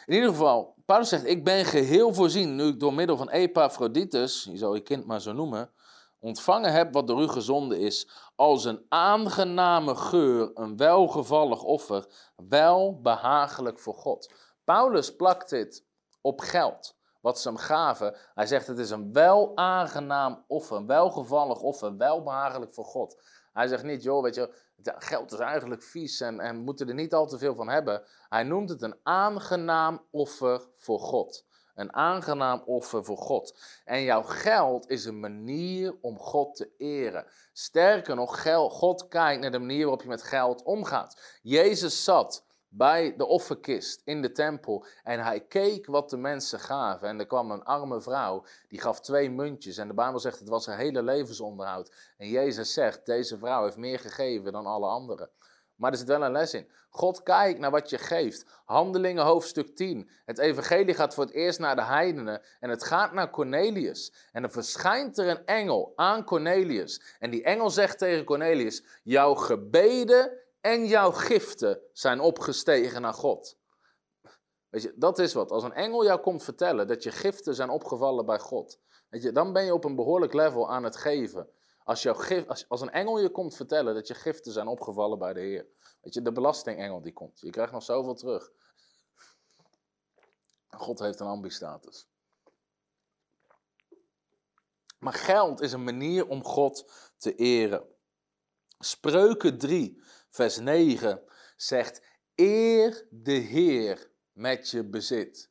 [0.06, 4.48] In ieder geval, Paulus zegt, ik ben geheel voorzien, nu ik door middel van Epaphroditus,
[4.52, 5.70] je zou je kind maar zo noemen,
[6.20, 13.00] ontvangen heb wat door u gezonden is, als een aangename geur, een welgevallig offer, wel
[13.02, 14.34] behagelijk voor God.
[14.63, 15.86] Paulus plakt dit
[16.22, 18.16] op geld wat ze hem gaven.
[18.34, 23.22] Hij zegt het is een wel aangenaam offer, een welgevallig offer, wel behagelijk voor God.
[23.54, 27.14] Hij zegt niet, joh, weet je, geld is eigenlijk vies en, en moeten er niet
[27.14, 28.04] al te veel van hebben.
[28.30, 31.46] Hij noemt het een aangenaam offer voor God.
[31.76, 33.60] Een aangenaam offer voor God.
[33.86, 37.26] En jouw geld is een manier om God te eren.
[37.54, 41.40] Sterker nog, God kijkt naar de manier waarop je met geld omgaat.
[41.42, 42.46] Jezus zat
[42.78, 44.86] bij de offerkist in de tempel.
[45.04, 47.08] En hij keek wat de mensen gaven.
[47.08, 49.78] En er kwam een arme vrouw, die gaf twee muntjes.
[49.78, 52.14] En de Bijbel zegt, het was haar hele levensonderhoud.
[52.18, 55.30] En Jezus zegt, deze vrouw heeft meer gegeven dan alle anderen.
[55.76, 56.69] Maar er zit wel een les in.
[56.90, 58.46] God kijkt naar wat je geeft.
[58.65, 60.10] Handelingen hoofdstuk 10.
[60.26, 62.42] Het evangelie gaat voor het eerst naar de heidenen.
[62.60, 64.13] En het gaat naar Cornelius.
[64.32, 67.02] En er verschijnt er een engel aan Cornelius.
[67.19, 73.58] En die engel zegt tegen Cornelius, jouw gebeden en jouw giften zijn opgestegen naar God.
[74.70, 75.52] Weet je, dat is wat.
[75.52, 79.32] Als een engel jou komt vertellen dat je giften zijn opgevallen bij God, weet je,
[79.32, 81.50] dan ben je op een behoorlijk level aan het geven.
[81.84, 85.20] Als, jouw gif, als, als een engel je komt vertellen dat je giften zijn opgevallen
[85.20, 85.68] bij de Heer.
[86.02, 87.40] Weet je, de belastingengel die komt.
[87.40, 88.52] Je krijgt nog zoveel terug.
[90.70, 92.08] God heeft een ambistatus.
[95.00, 97.94] Maar geld is een manier om God te eren.
[98.80, 100.04] Spreuken 3,
[100.36, 101.21] vers 9
[101.56, 102.02] zegt:
[102.36, 105.50] Eer de Heer met je bezit.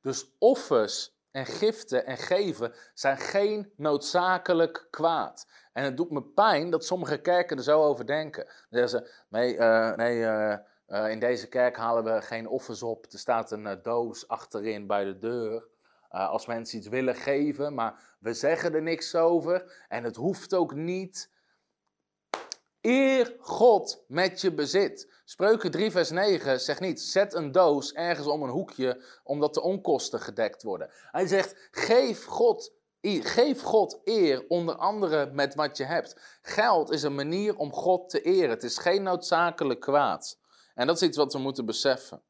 [0.00, 5.46] Dus offers en giften en geven zijn geen noodzakelijk kwaad.
[5.72, 8.44] En het doet me pijn dat sommige kerken er zo over denken.
[8.44, 10.56] Dan zeggen ze: nee, uh, nee uh,
[10.88, 13.06] uh, in deze kerk halen we geen offers op.
[13.10, 15.64] Er staat een doos achterin bij de deur.
[16.08, 19.84] als mensen iets willen geven, maar we zeggen er niks over.
[19.88, 21.30] En het hoeft ook niet.
[22.88, 25.12] Eer God met je bezit.
[25.24, 29.62] Spreuken 3, vers 9 zegt niet: zet een doos ergens om een hoekje, omdat de
[29.62, 30.90] onkosten gedekt worden.
[31.10, 36.38] Hij zegt: geef God, geef God eer, onder andere met wat je hebt.
[36.42, 38.50] Geld is een manier om God te eren.
[38.50, 40.38] Het is geen noodzakelijk kwaad.
[40.74, 42.22] En dat is iets wat we moeten beseffen.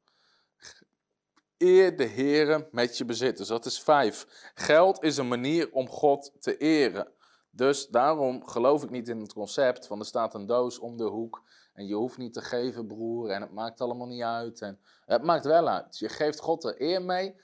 [1.59, 3.37] Eer de Heer met je bezit.
[3.37, 4.27] Dus dat is vijf.
[4.55, 7.15] Geld is een manier om God te eren.
[7.57, 11.05] Dus daarom geloof ik niet in het concept van er staat een doos om de
[11.05, 11.43] hoek
[11.73, 14.61] en je hoeft niet te geven, broer, en het maakt allemaal niet uit.
[14.61, 15.99] En het maakt wel uit.
[15.99, 17.41] Je geeft God er eer mee.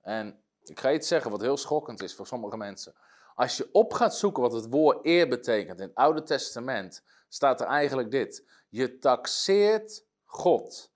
[0.00, 2.94] En ik ga iets zeggen wat heel schokkend is voor sommige mensen.
[3.34, 7.60] Als je op gaat zoeken wat het woord eer betekent in het Oude Testament, staat
[7.60, 8.44] er eigenlijk dit.
[8.68, 10.92] Je taxeert God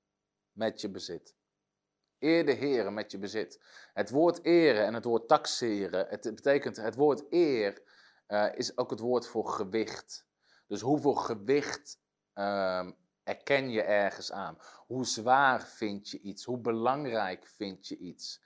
[0.52, 1.34] met je bezit.
[2.18, 3.60] Eer de Heer met je bezit.
[3.92, 7.82] Het woord eren en het woord taxeren, het betekent het woord eer
[8.28, 10.26] uh, is ook het woord voor gewicht.
[10.66, 12.00] Dus hoeveel gewicht
[12.34, 12.90] uh,
[13.22, 14.58] erken je ergens aan?
[14.86, 16.44] Hoe zwaar vind je iets?
[16.44, 18.42] Hoe belangrijk vind je iets?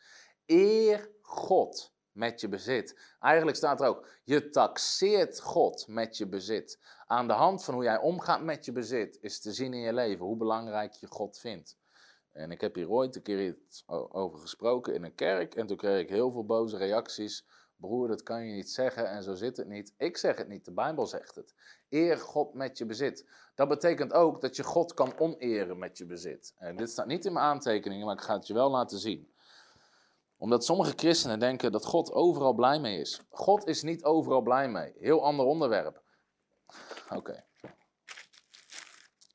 [0.47, 3.15] Eer God met je bezit.
[3.21, 6.81] Eigenlijk staat er ook, je taxeert God met je bezit.
[7.07, 9.93] Aan de hand van hoe jij omgaat met je bezit is te zien in je
[9.93, 11.79] leven hoe belangrijk je God vindt.
[12.33, 15.77] En ik heb hier ooit een keer iets over gesproken in een kerk en toen
[15.77, 17.47] kreeg ik heel veel boze reacties
[17.81, 19.95] Broer, dat kan je niet zeggen en zo zit het niet.
[19.97, 21.55] Ik zeg het niet, de Bijbel zegt het.
[21.89, 23.29] Eer God met je bezit.
[23.55, 26.55] Dat betekent ook dat je God kan oneren met je bezit.
[26.59, 29.35] En dit staat niet in mijn aantekeningen, maar ik ga het je wel laten zien.
[30.37, 33.21] Omdat sommige christenen denken dat God overal blij mee is.
[33.31, 34.95] God is niet overal blij mee.
[34.99, 36.03] Heel ander onderwerp.
[37.15, 37.45] Oké.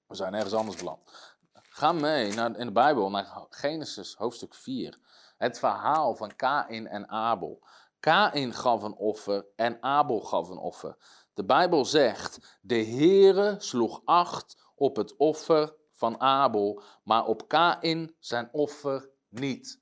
[0.07, 1.35] We zijn ergens anders beland.
[1.53, 4.99] Ga mee naar, in de Bijbel naar Genesis hoofdstuk 4.
[5.37, 7.63] Het verhaal van Kain en Abel.
[8.05, 10.97] Kain gaf een offer en Abel gaf een offer.
[11.33, 18.15] De Bijbel zegt, de Heere sloeg acht op het offer van Abel, maar op Kain
[18.19, 19.81] zijn offer niet.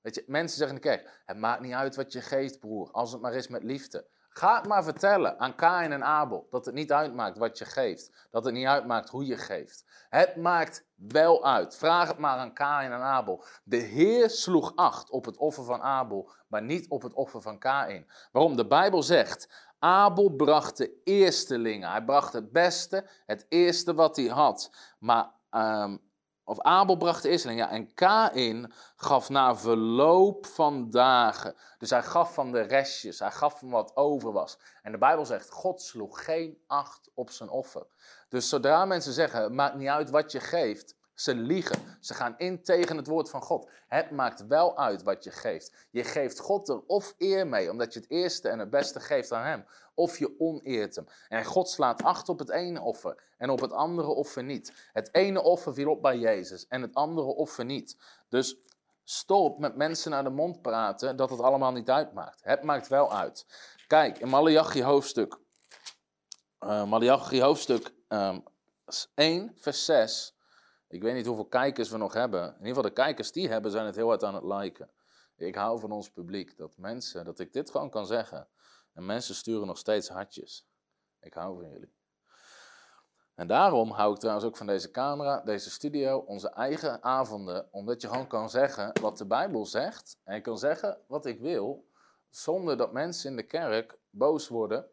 [0.00, 3.20] Weet je, mensen zeggen kerk, het maakt niet uit wat je geeft broer, als het
[3.20, 4.08] maar is met liefde.
[4.38, 8.28] Ga het maar vertellen aan Kain en Abel dat het niet uitmaakt wat je geeft.
[8.30, 9.84] Dat het niet uitmaakt hoe je geeft.
[10.08, 11.76] Het maakt wel uit.
[11.76, 13.44] Vraag het maar aan Kain en Abel.
[13.64, 17.58] De Heer sloeg acht op het offer van Abel, maar niet op het offer van
[17.58, 18.06] Kain.
[18.32, 18.56] Waarom?
[18.56, 21.90] De Bijbel zegt, Abel bracht de eerstelingen.
[21.90, 24.70] Hij bracht het beste, het eerste wat hij had.
[24.98, 26.00] Maar um,
[26.48, 27.70] of Abel bracht eersteling, ja.
[27.70, 31.54] En Kain gaf na verloop van dagen.
[31.78, 34.58] Dus hij gaf van de restjes, hij gaf van wat over was.
[34.82, 37.86] En de Bijbel zegt, God sloeg geen acht op zijn offer.
[38.28, 41.98] Dus zodra mensen zeggen, maakt niet uit wat je geeft, ze liegen.
[42.00, 43.70] Ze gaan in tegen het woord van God.
[43.88, 45.72] Het maakt wel uit wat je geeft.
[45.90, 49.32] Je geeft God er of eer mee, omdat je het eerste en het beste geeft
[49.32, 49.64] aan Hem,
[49.94, 51.06] of je oneert Hem.
[51.28, 54.72] En God slaat acht op het ene offer en op het andere offer niet.
[54.92, 57.96] Het ene offer viel op bij Jezus en het andere offer niet.
[58.28, 58.56] Dus
[59.04, 62.40] stop met mensen naar de mond praten dat het allemaal niet uitmaakt.
[62.42, 63.46] Het maakt wel uit.
[63.86, 65.38] Kijk, in Malachi hoofdstuk,
[66.60, 68.40] uh, Malachi hoofdstuk um, ehm,
[69.14, 70.35] 1, vers 6
[70.96, 72.42] ik weet niet hoeveel kijkers we nog hebben.
[72.42, 74.90] In ieder geval de kijkers die hebben zijn het heel hard aan het liken.
[75.36, 76.56] Ik hou van ons publiek.
[76.56, 78.48] Dat mensen, dat ik dit gewoon kan zeggen.
[78.92, 80.68] En mensen sturen nog steeds hartjes.
[81.20, 81.94] Ik hou van jullie.
[83.34, 87.68] En daarom hou ik trouwens ook van deze camera, deze studio, onze eigen avonden.
[87.72, 90.20] Omdat je gewoon kan zeggen wat de Bijbel zegt.
[90.24, 91.88] En je kan zeggen wat ik wil.
[92.28, 94.86] Zonder dat mensen in de kerk boos worden.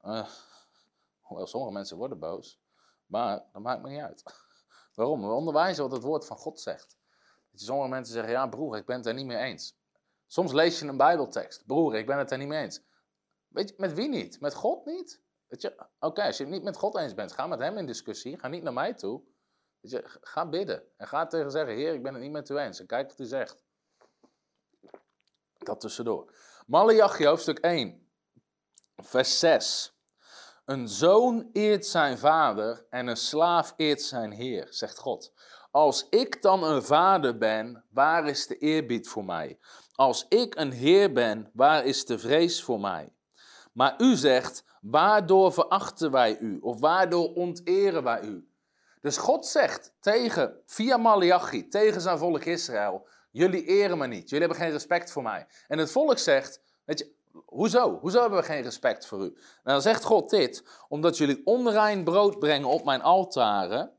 [1.20, 2.60] Hoewel sommige mensen worden boos.
[3.06, 4.43] Maar dat maakt me niet uit.
[4.94, 5.20] Waarom?
[5.20, 6.96] We onderwijzen wat het woord van God zegt.
[7.54, 9.76] Sommige mensen zeggen, ja broer, ik ben het er niet mee eens.
[10.26, 11.66] Soms lees je een bijbeltekst.
[11.66, 12.82] Broer, ik ben het er niet mee eens.
[13.48, 14.40] Weet je, met wie niet?
[14.40, 15.22] Met God niet?
[15.46, 17.86] Weet je, oké, als je het niet met God eens bent, ga met hem in
[17.86, 18.38] discussie.
[18.38, 19.22] Ga niet naar mij toe.
[19.80, 20.82] Weet je, ga bidden.
[20.96, 22.80] En ga tegen zeggen, heer, ik ben het niet met u eens.
[22.80, 23.62] En kijk wat hij zegt.
[25.58, 26.34] Dat tussendoor.
[26.66, 28.10] Malachi hoofdstuk 1,
[28.96, 29.93] vers 6.
[30.64, 35.32] Een zoon eert zijn vader en een slaaf eert zijn heer, zegt God.
[35.70, 39.58] Als ik dan een vader ben, waar is de eerbied voor mij?
[39.94, 43.12] Als ik een heer ben, waar is de vrees voor mij?
[43.72, 46.58] Maar u zegt, waardoor verachten wij u?
[46.60, 48.48] Of waardoor onteren wij u?
[49.00, 54.46] Dus God zegt tegen, via Malachi, tegen zijn volk Israël, jullie eren me niet, jullie
[54.46, 55.46] hebben geen respect voor mij.
[55.68, 57.14] En het volk zegt, weet je,
[57.46, 57.98] hoezo?
[57.98, 59.34] Hoezo hebben we geen respect voor u?
[59.34, 63.92] En dan zegt God dit, omdat jullie onrein brood brengen op mijn altaren,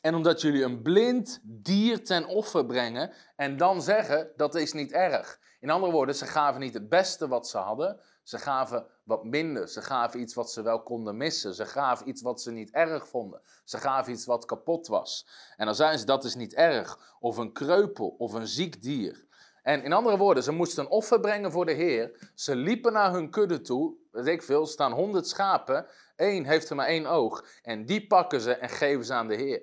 [0.00, 4.92] en omdat jullie een blind dier ten offer brengen en dan zeggen dat is niet
[4.92, 5.38] erg.
[5.60, 9.68] In andere woorden, ze gaven niet het beste wat ze hadden, ze gaven wat minder.
[9.68, 11.54] Ze gaven iets wat ze wel konden missen.
[11.54, 13.42] Ze gaven iets wat ze niet erg vonden.
[13.64, 15.28] Ze gaven iets wat kapot was.
[15.56, 17.16] En dan zeiden ze dat is niet erg.
[17.20, 19.26] Of een kreupel of een ziek dier.
[19.62, 22.30] En in andere woorden, ze moesten een offer brengen voor de Heer.
[22.34, 23.94] Ze liepen naar hun kudde toe.
[24.10, 25.86] Weet ik veel, staan honderd schapen.
[26.16, 27.44] Eén heeft er maar één oog.
[27.62, 29.62] En die pakken ze en geven ze aan de Heer.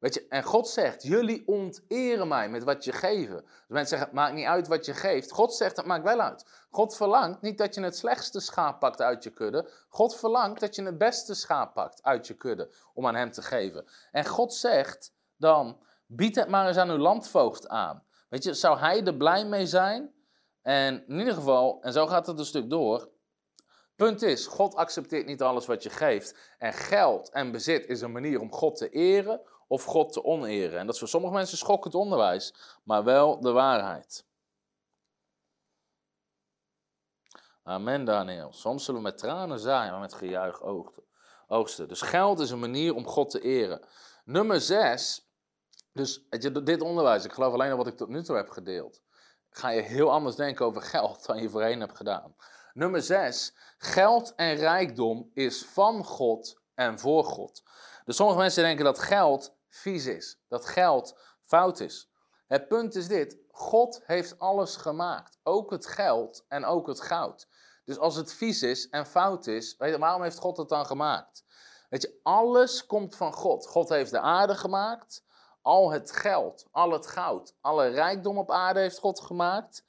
[0.00, 3.42] Weet je, en God zegt, jullie onteren mij met wat je geven.
[3.42, 5.30] Dus mensen zeggen, maakt niet uit wat je geeft.
[5.30, 6.44] God zegt, het maakt wel uit.
[6.70, 9.70] God verlangt niet dat je het slechtste schaap pakt uit je kudde.
[9.88, 13.42] God verlangt dat je het beste schaap pakt uit je kudde om aan hem te
[13.42, 13.84] geven.
[14.10, 18.04] En God zegt dan, bied het maar eens aan uw landvoogd aan.
[18.30, 20.14] Weet je, zou hij er blij mee zijn?
[20.62, 23.10] En in ieder geval, en zo gaat het een stuk door.
[23.96, 26.54] Punt is, God accepteert niet alles wat je geeft.
[26.58, 30.78] En geld en bezit is een manier om God te eren of God te oneren.
[30.78, 32.54] En dat is voor sommige mensen schokkend onderwijs,
[32.84, 34.26] maar wel de waarheid.
[37.62, 38.52] Amen, Daniel.
[38.52, 40.62] Soms zullen we met tranen zaaien, maar met gejuich
[41.46, 41.88] oogsten.
[41.88, 43.86] Dus geld is een manier om God te eren.
[44.24, 45.29] Nummer zes,
[45.92, 46.26] dus
[46.62, 49.02] dit onderwijs, ik geloof alleen al wat ik tot nu toe heb gedeeld,
[49.50, 52.34] ga je heel anders denken over geld dan je voorheen hebt gedaan.
[52.72, 57.62] Nummer zes, geld en rijkdom is van God en voor God.
[58.04, 62.10] Dus sommige mensen denken dat geld vies is, dat geld fout is.
[62.46, 67.48] Het punt is dit: God heeft alles gemaakt, ook het geld en ook het goud.
[67.84, 71.44] Dus als het vies is en fout is, je, waarom heeft God het dan gemaakt?
[71.88, 73.66] Weet je, alles komt van God.
[73.66, 75.24] God heeft de aarde gemaakt,
[75.62, 79.84] al het geld, al het goud, alle rijkdom op aarde heeft God gemaakt.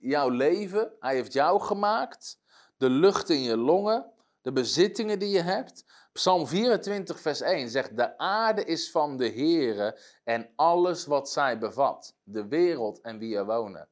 [0.00, 2.40] Jouw leven, Hij heeft jou gemaakt,
[2.76, 5.84] de lucht in je longen, de bezittingen die je hebt.
[6.12, 11.58] Psalm 24, vers 1 zegt: De aarde is van de Heere en alles wat zij
[11.58, 13.88] bevat, de wereld en wie er wonen.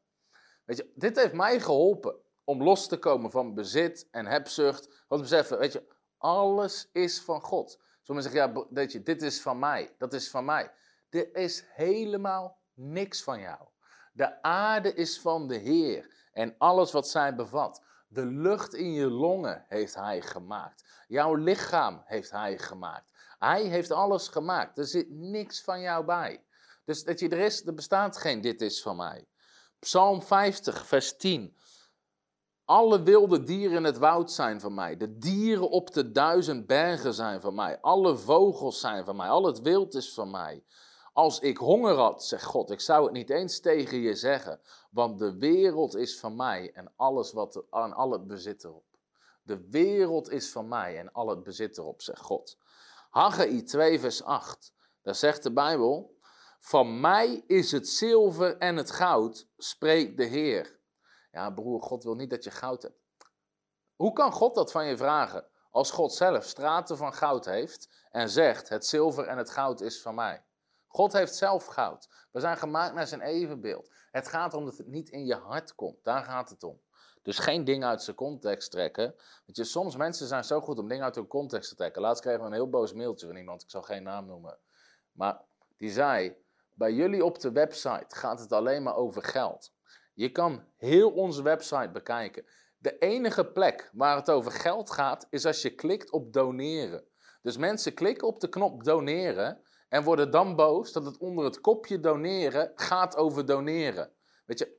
[0.65, 2.15] Weet je, dit heeft mij geholpen
[2.45, 5.05] om los te komen van bezit en hebzucht.
[5.09, 5.87] Want beseffen, weet je,
[6.19, 7.79] alles is van God.
[8.03, 10.71] Sommigen zeggen, ja, weet je, dit is van mij, dat is van mij.
[11.11, 13.59] Dit is helemaal niks van jou.
[14.13, 17.83] De aarde is van de Heer en alles wat zij bevat.
[18.09, 21.05] De lucht in je longen heeft Hij gemaakt.
[21.09, 23.13] Jouw lichaam heeft Hij gemaakt.
[23.39, 24.79] Hij heeft alles gemaakt.
[24.79, 26.45] Er zit niks van jou bij.
[26.85, 29.29] Dus dat je er is, er bestaat geen dit is van mij.
[29.79, 31.57] Psalm 50, vers 10.
[32.65, 34.97] Alle wilde dieren in het woud zijn van mij.
[34.97, 37.81] De dieren op de duizend bergen zijn van mij.
[37.81, 39.29] Alle vogels zijn van mij.
[39.29, 40.65] Al het wild is van mij.
[41.13, 45.19] Als ik honger had, zegt God, ik zou het niet eens tegen je zeggen, want
[45.19, 48.85] de wereld is van mij en alles wat en al het bezit erop.
[49.43, 52.59] De wereld is van mij en al het bezit erop, zegt God.
[53.11, 56.19] Haggai 2 vers 8, daar zegt de Bijbel,
[56.59, 60.79] van mij is het zilver en het goud, spreekt de Heer.
[61.33, 62.99] Ja, broer, God wil niet dat je goud hebt.
[63.97, 68.29] Hoe kan God dat van je vragen als God zelf straten van goud heeft en
[68.29, 70.45] zegt: Het zilver en het goud is van mij?
[70.93, 72.09] God heeft zelf goud.
[72.31, 73.91] We zijn gemaakt naar zijn evenbeeld.
[74.11, 76.05] Het gaat om dat het niet in je hart komt.
[76.05, 76.81] Daar gaat het om.
[77.23, 79.15] Dus geen dingen uit zijn context trekken.
[79.45, 82.03] Want je, soms mensen zijn zo goed om dingen uit hun context te trekken.
[82.03, 84.59] Laatst kregen we een heel boos mailtje van iemand, ik zal geen naam noemen.
[85.13, 85.41] Maar
[85.77, 86.37] die zei,
[86.75, 89.73] bij jullie op de website gaat het alleen maar over geld.
[90.15, 92.45] Je kan heel onze website bekijken.
[92.79, 97.05] De enige plek waar het over geld gaat, is als je klikt op doneren.
[97.43, 99.61] Dus mensen klikken op de knop doneren
[99.91, 104.13] en worden dan boos dat het onder het kopje doneren gaat over doneren.
[104.47, 104.79] Weet je.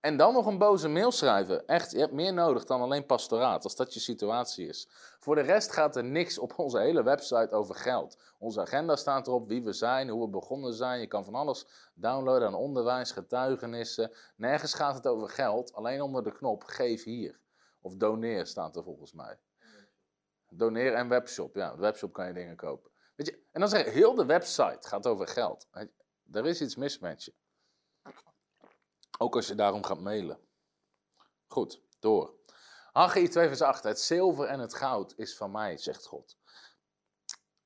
[0.00, 1.66] En dan nog een boze mail schrijven.
[1.66, 4.88] Echt, je hebt meer nodig dan alleen pastoraat, als dat je situatie is.
[5.18, 8.18] Voor de rest gaat er niks op onze hele website over geld.
[8.38, 11.00] Onze agenda staat erop, wie we zijn, hoe we begonnen zijn.
[11.00, 14.12] Je kan van alles downloaden aan onderwijs, getuigenissen.
[14.36, 17.40] Nergens gaat het over geld, alleen onder de knop geef hier.
[17.80, 19.38] Of doneer staat er volgens mij.
[20.48, 22.91] Doneer en webshop, ja, webshop kan je dingen kopen.
[23.30, 25.66] En dan zeg je, heel de website gaat over geld.
[26.32, 27.34] Er is iets mis met je.
[29.18, 30.40] Ook als je daarom gaat mailen.
[31.46, 32.34] Goed, door.
[32.92, 33.82] Haggai 2 vers 8.
[33.82, 36.36] Het zilver en het goud is van mij, zegt God.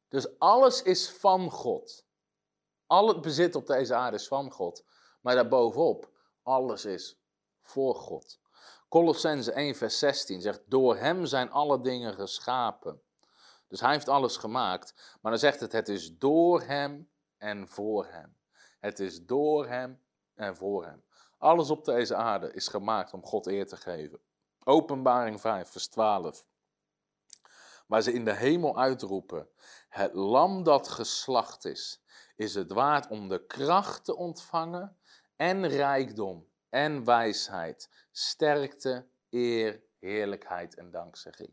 [0.09, 2.07] Dus alles is van God.
[2.87, 4.85] Al het bezit op deze aarde is van God.
[5.21, 6.11] Maar daarbovenop,
[6.43, 7.19] alles is
[7.63, 8.41] voor God.
[8.89, 13.03] Colossense 1 vers 16 zegt, door hem zijn alle dingen geschapen.
[13.69, 15.19] Dus hij heeft alles gemaakt.
[15.21, 18.37] Maar dan zegt het, het is door hem en voor hem.
[18.81, 20.03] Het is door hem
[20.35, 21.05] en voor hem.
[21.39, 24.21] Alles op deze aarde is gemaakt om God eer te geven.
[24.65, 26.47] Openbaring 5, vers 12.
[27.87, 29.49] Waar ze in de hemel uitroepen:
[29.89, 32.03] Het lam dat geslacht is,
[32.37, 34.97] is het waard om de kracht te ontvangen
[35.37, 41.53] en rijkdom en wijsheid, sterkte, eer, heerlijkheid en dankzegging.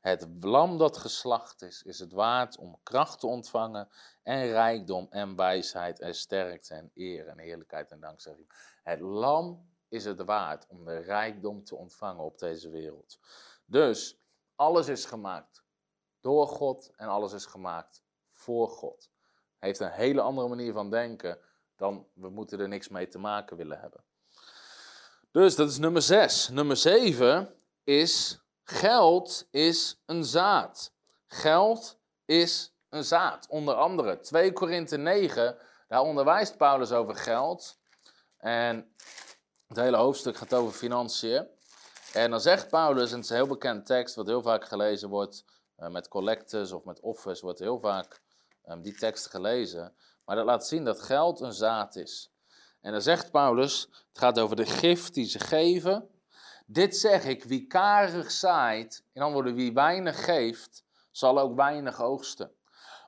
[0.00, 3.88] Het lam dat geslacht is, is het waard om kracht te ontvangen
[4.22, 8.52] en rijkdom en wijsheid en sterkte en eer en heerlijkheid en dankzegging.
[8.82, 13.18] Het lam is het waard om de rijkdom te ontvangen op deze wereld.
[13.64, 14.20] Dus
[14.54, 15.64] alles is gemaakt
[16.20, 19.10] door God en alles is gemaakt voor God.
[19.58, 21.38] Heeft een hele andere manier van denken
[21.76, 24.04] dan we moeten er niks mee te maken willen hebben.
[25.30, 26.48] Dus dat is nummer 6.
[26.48, 27.54] Nummer 7
[27.84, 30.92] is geld is een zaad.
[31.26, 33.46] Geld is een zaad.
[33.48, 35.56] Onder andere 2 Korinthe 9,
[35.88, 37.78] daar onderwijst Paulus over geld.
[38.38, 38.94] En
[39.66, 41.48] het hele hoofdstuk gaat over financiën.
[42.12, 45.08] En dan zegt Paulus, en het is een heel bekend tekst, wat heel vaak gelezen
[45.08, 45.44] wordt
[45.78, 48.20] uh, met collectes of met offers, wordt heel vaak
[48.64, 49.94] um, die tekst gelezen.
[50.24, 52.32] Maar dat laat zien dat geld een zaad is.
[52.80, 56.08] En dan zegt Paulus, het gaat over de gift die ze geven.
[56.66, 62.02] Dit zeg ik, wie karig zaait, in andere woorden, wie weinig geeft, zal ook weinig
[62.02, 62.52] oogsten.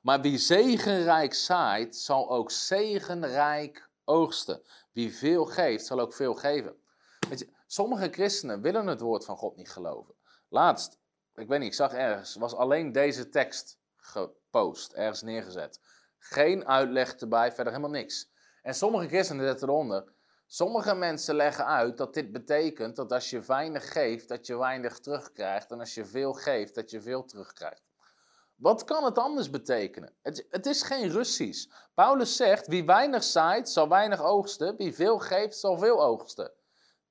[0.03, 4.63] Maar wie zegenrijk zaait, zal ook zegenrijk oogsten.
[4.93, 6.77] Wie veel geeft, zal ook veel geven.
[7.29, 10.15] Weet je, sommige christenen willen het woord van God niet geloven.
[10.49, 10.99] Laatst,
[11.35, 15.81] ik weet niet, ik zag ergens, was alleen deze tekst gepost, ergens neergezet.
[16.19, 18.31] Geen uitleg erbij, verder helemaal niks.
[18.63, 20.13] En sommige christenen zetten eronder.
[20.55, 24.99] Sommige mensen leggen uit dat dit betekent dat als je weinig geeft, dat je weinig
[24.99, 25.71] terugkrijgt.
[25.71, 27.83] En als je veel geeft, dat je veel terugkrijgt.
[28.55, 30.13] Wat kan het anders betekenen?
[30.23, 31.71] Het, het, is geen Russisch.
[31.95, 34.77] Paulus zegt: wie weinig zaait, zal weinig oogsten.
[34.77, 36.53] Wie veel geeft, zal veel oogsten.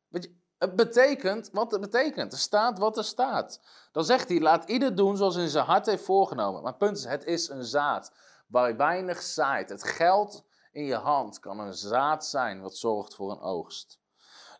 [0.07, 2.31] Weet je, het betekent wat het betekent.
[2.33, 3.59] Er staat wat er staat.
[3.91, 6.63] Dan zegt hij: laat ieder doen zoals in zijn hart heeft voorgenomen.
[6.63, 8.11] Maar punt is: het is een zaad
[8.47, 9.69] waar weinig zaait.
[9.69, 10.43] Het geld
[10.73, 13.99] in je hand kan een zaad zijn wat zorgt voor een oogst.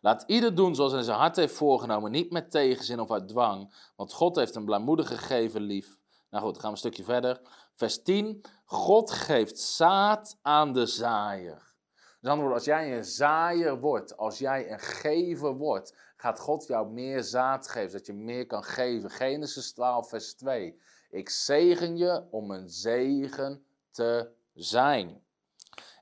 [0.00, 3.74] Laat ieder doen zoals hij zijn hart heeft voorgenomen, niet met tegenzin of uit dwang,
[3.96, 5.96] want God heeft een blijmoedige gegeven lief.
[6.30, 7.40] Nou goed, dan gaan we een stukje verder.
[7.74, 8.44] Vers 10.
[8.64, 11.74] God geeft zaad aan de zaaier.
[12.20, 16.90] Dus andere als jij een zaaier wordt, als jij een gever wordt, gaat God jou
[16.90, 19.10] meer zaad geven, zodat je meer kan geven.
[19.10, 20.80] Genesis 12, vers 2.
[21.10, 25.23] Ik zegen je om een zegen te zijn.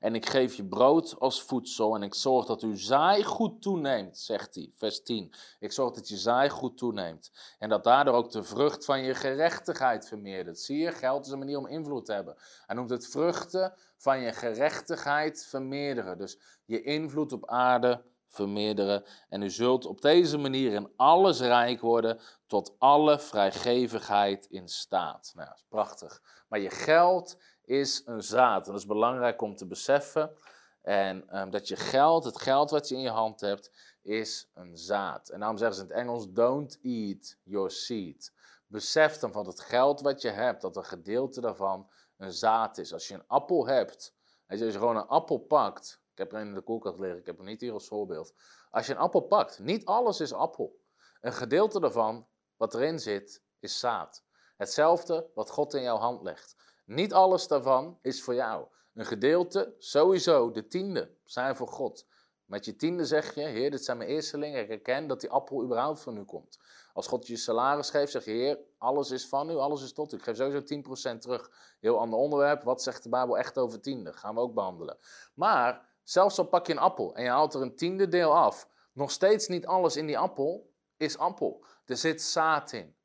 [0.00, 4.18] En ik geef je brood als voedsel en ik zorg dat uw zaai goed toeneemt,
[4.18, 5.34] zegt hij, vers 10.
[5.58, 9.14] Ik zorg dat je zaai goed toeneemt en dat daardoor ook de vrucht van je
[9.14, 10.60] gerechtigheid vermeerdert.
[10.60, 12.36] Zie je, geld is een manier om invloed te hebben.
[12.66, 16.18] Hij noemt het vruchten van je gerechtigheid vermeerderen.
[16.18, 19.04] Dus je invloed op aarde vermeerderen.
[19.28, 25.32] En u zult op deze manier in alles rijk worden, tot alle vrijgevigheid in staat.
[25.34, 26.22] Nou, dat is prachtig.
[26.48, 27.36] Maar je geld
[27.72, 28.66] is een zaad.
[28.66, 30.36] En dat is belangrijk om te beseffen.
[30.82, 33.70] En ehm, dat je geld, het geld wat je in je hand hebt,
[34.02, 35.28] is een zaad.
[35.28, 38.32] En daarom zeggen ze in het Engels: don't eat your seed.
[38.66, 42.92] Besef dan van het geld wat je hebt, dat een gedeelte daarvan een zaad is.
[42.92, 44.14] Als je een appel hebt,
[44.48, 47.26] als je gewoon een appel pakt, ik heb er een in de koelkast liggen, ik
[47.26, 48.34] heb hem niet hier als voorbeeld.
[48.70, 50.80] Als je een appel pakt, niet alles is appel.
[51.20, 54.24] Een gedeelte daarvan, wat erin zit, is zaad.
[54.56, 56.56] Hetzelfde wat God in jouw hand legt.
[56.84, 58.66] Niet alles daarvan is voor jou.
[58.94, 62.06] Een gedeelte, sowieso, de tiende, zijn voor God.
[62.44, 64.62] Met je tiende zeg je, Heer, dit zijn mijn eerstelingen.
[64.62, 66.58] Ik herken dat die appel überhaupt van u komt.
[66.92, 70.12] Als God je salaris geeft, zeg je, Heer, alles is van u, alles is tot
[70.12, 70.16] u.
[70.16, 71.50] Ik geef sowieso 10% terug.
[71.80, 72.62] Heel ander onderwerp.
[72.62, 74.12] Wat zegt de Bijbel echt over tiende?
[74.12, 74.98] Gaan we ook behandelen.
[75.34, 78.68] Maar, zelfs al pak je een appel en je haalt er een tiende deel af,
[78.92, 81.64] nog steeds niet alles in die appel is appel.
[81.84, 82.96] Er zit zaad in.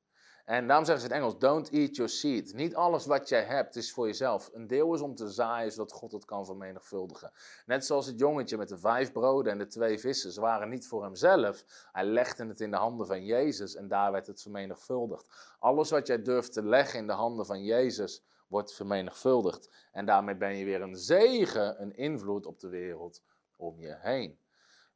[0.48, 2.54] En daarom zeggen ze in het Engels, don't eat your seed.
[2.54, 4.50] Niet alles wat jij hebt is voor jezelf.
[4.54, 7.32] Een deel is om te zaaien, zodat God het kan vermenigvuldigen.
[7.66, 10.32] Net zoals het jongetje met de vijf broden en de twee vissen.
[10.32, 11.64] Ze waren niet voor hemzelf.
[11.92, 15.56] Hij legde het in de handen van Jezus en daar werd het vermenigvuldigd.
[15.60, 19.70] Alles wat jij durft te leggen in de handen van Jezus, wordt vermenigvuldigd.
[19.92, 23.22] En daarmee ben je weer een zegen, een invloed op de wereld
[23.56, 24.40] om je heen.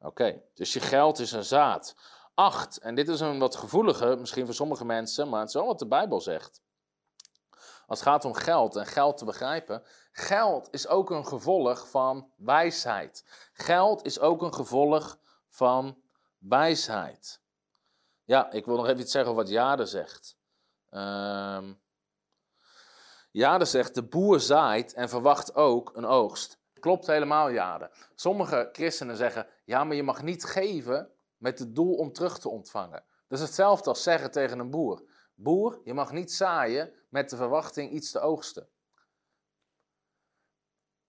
[0.00, 1.96] Oké, dus je geld is een zaad.
[2.34, 5.66] 8, en dit is een wat gevoelige, misschien voor sommige mensen, maar het is wel
[5.66, 6.62] wat de Bijbel zegt.
[7.86, 12.32] Als het gaat om geld en geld te begrijpen, geld is ook een gevolg van
[12.36, 13.24] wijsheid.
[13.52, 15.18] Geld is ook een gevolg
[15.48, 16.02] van
[16.38, 17.40] wijsheid.
[18.24, 20.36] Ja, ik wil nog even iets zeggen over wat Jade zegt.
[20.90, 21.80] Um,
[23.30, 26.58] Jade zegt, de boer zaait en verwacht ook een oogst.
[26.80, 27.90] Klopt helemaal, Jade.
[28.14, 31.10] Sommige christenen zeggen, ja, maar je mag niet geven
[31.42, 33.04] met het doel om terug te ontvangen.
[33.28, 35.02] Dat is hetzelfde als zeggen tegen een boer.
[35.34, 38.68] Boer, je mag niet zaaien met de verwachting iets te oogsten.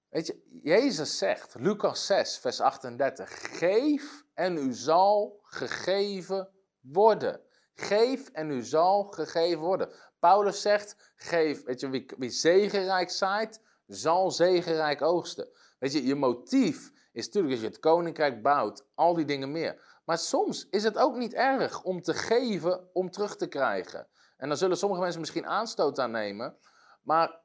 [0.09, 7.41] Weet je, Jezus zegt, Lucas 6, vers 38, geef en u zal gegeven worden.
[7.73, 9.93] Geef en u zal gegeven worden.
[10.19, 15.49] Paulus zegt, geef, weet je, wie, wie zegenrijk zaait, zal zegenrijk oogsten.
[15.79, 19.92] Weet je, je motief is natuurlijk als je het koninkrijk bouwt, al die dingen meer.
[20.03, 24.07] Maar soms is het ook niet erg om te geven om terug te krijgen.
[24.37, 26.57] En dan zullen sommige mensen misschien aanstoot aan nemen.
[27.01, 27.41] Maar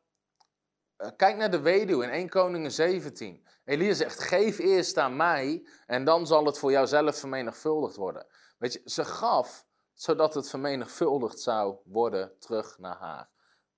[0.96, 3.46] eh, kijk naar de weduwe in 1 Koningen 17.
[3.64, 8.26] Elia zegt, geef eerst aan mij en dan zal het voor jouzelf vermenigvuldigd worden.
[8.59, 13.28] Weet je, ze gaf zodat het vermenigvuldigd zou worden terug naar haar.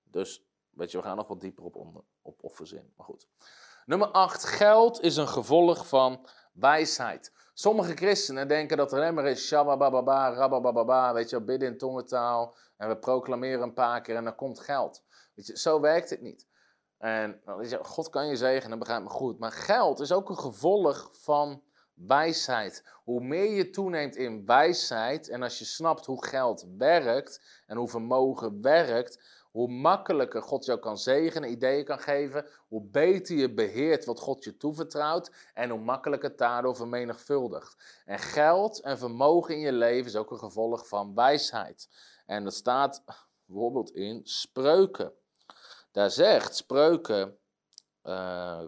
[0.03, 2.93] Dus, weet je, we gaan nog wat dieper op, op offerzin.
[2.95, 3.27] Maar goed.
[3.85, 4.43] Nummer 8.
[4.43, 7.33] Geld is een gevolg van wijsheid.
[7.61, 12.55] Sommige christenen denken dat er alleen maar is shababababa, rabababa, weet je, bidden in tongentaal.
[12.77, 15.03] En we proclameren een paar keer en dan komt geld.
[15.35, 16.47] Weet je, zo werkt het niet.
[16.97, 19.39] En nou, weet je, God kan je zegenen, begrijp me goed.
[19.39, 22.83] Maar geld is ook een gevolg van wijsheid.
[23.03, 27.89] Hoe meer je toeneemt in wijsheid en als je snapt hoe geld werkt en hoe
[27.89, 34.05] vermogen werkt, hoe makkelijker God jou kan zegenen, ideeën kan geven, hoe beter je beheert
[34.05, 38.01] wat God je toevertrouwt en hoe makkelijker het daardoor vermenigvuldigt.
[38.05, 41.89] En geld en vermogen in je leven is ook een gevolg van wijsheid.
[42.25, 43.03] En dat staat
[43.45, 45.13] bijvoorbeeld in spreuken.
[45.91, 47.37] Daar zegt spreuken.
[48.03, 48.63] Uh,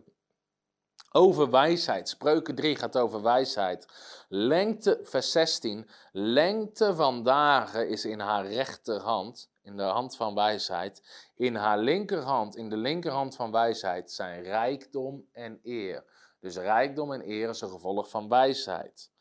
[1.16, 2.10] over wijsheid.
[2.10, 3.88] Spreuken 3 gaat over wijsheid.
[4.28, 5.90] Lengte, vers 16.
[6.12, 11.02] Lengte van dagen is in haar rechterhand, in de hand van wijsheid.
[11.36, 16.04] In haar linkerhand, in de linkerhand van wijsheid, zijn rijkdom en eer.
[16.40, 19.12] Dus rijkdom en eer is een gevolg van wijsheid.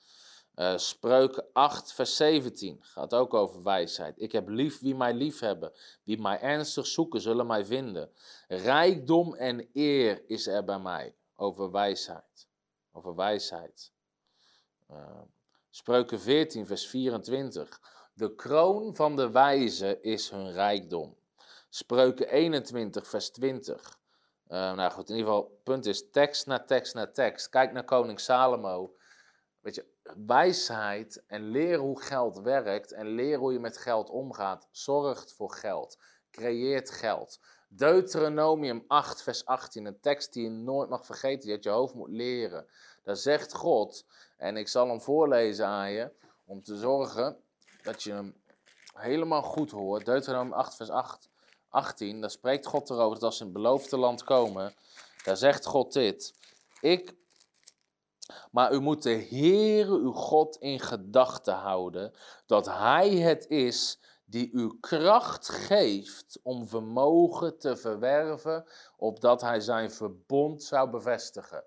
[0.55, 4.21] Uh, Spreuken 8, vers 17 gaat ook over wijsheid.
[4.21, 5.73] Ik heb lief wie mij lief hebben.
[6.05, 8.11] Wie mij ernstig zoeken, zullen mij vinden.
[8.49, 12.49] Rijkdom en eer is er bij mij over wijsheid.
[12.93, 13.93] Over wijsheid.
[14.91, 15.21] Uh,
[15.71, 17.81] Spreuken 14, vers 24.
[18.23, 21.17] De kroon van de wijze is hun rijkdom.
[21.69, 23.99] Spreuken 21, vers 20.
[24.49, 27.49] Uh, eh, nou goed, in ieder geval, punt is tekst na tekst na tekst.
[27.49, 28.95] Kijk naar koning Salomo.
[29.61, 29.87] Weet je,
[30.27, 35.51] wijsheid en leren hoe geld werkt en leren hoe je met geld omgaat, zorgt voor
[35.51, 35.99] geld,
[36.31, 37.41] creëert geld.
[37.69, 41.95] Deuteronomium 8, vers 18, een tekst die je nooit mag vergeten, die uit je hoofd
[41.95, 42.67] moet leren.
[43.03, 44.07] Daar zegt God,
[44.37, 46.11] en ik zal hem voorlezen aan je,
[46.45, 47.43] om te zorgen
[47.83, 48.35] dat je hem
[48.95, 50.05] helemaal goed hoort.
[50.05, 51.29] Deuteronomium 8, vers 8,
[51.69, 54.75] 18, daar spreekt God erover dat als ze in het beloofde land komen,
[55.25, 56.35] daar zegt God dit.
[56.81, 57.15] Ik,
[58.51, 62.13] maar u moet de Heere uw God in gedachten houden,
[62.47, 64.01] dat Hij het is
[64.33, 68.67] die u kracht geeft om vermogen te verwerven,
[68.97, 71.65] opdat hij zijn verbond zou bevestigen.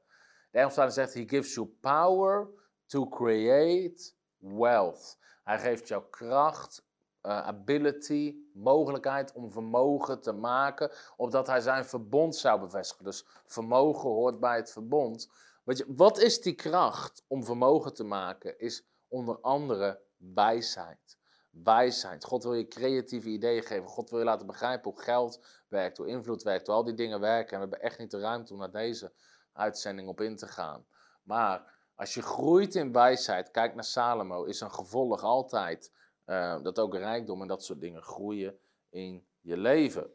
[0.51, 2.49] De Engelse zegt, he gives you power
[2.85, 4.13] to create
[4.53, 5.17] wealth.
[5.43, 6.85] Hij geeft jou kracht,
[7.21, 13.05] uh, ability, mogelijkheid om vermogen te maken, opdat hij zijn verbond zou bevestigen.
[13.05, 15.29] Dus vermogen hoort bij het verbond.
[15.63, 18.59] Weet je, wat is die kracht om vermogen te maken?
[18.59, 21.17] Is onder andere wijsheid
[21.63, 22.23] wijsheid.
[22.23, 23.87] God wil je creatieve ideeën geven.
[23.87, 27.19] God wil je laten begrijpen hoe geld werkt, hoe invloed werkt, hoe al die dingen
[27.19, 27.51] werken.
[27.51, 29.13] En we hebben echt niet de ruimte om naar deze
[29.53, 30.85] uitzending op in te gaan.
[31.23, 35.91] Maar als je groeit in wijsheid, kijk naar Salomo, is een gevolg altijd
[36.25, 40.09] uh, dat ook rijkdom en dat soort dingen groeien in je leven.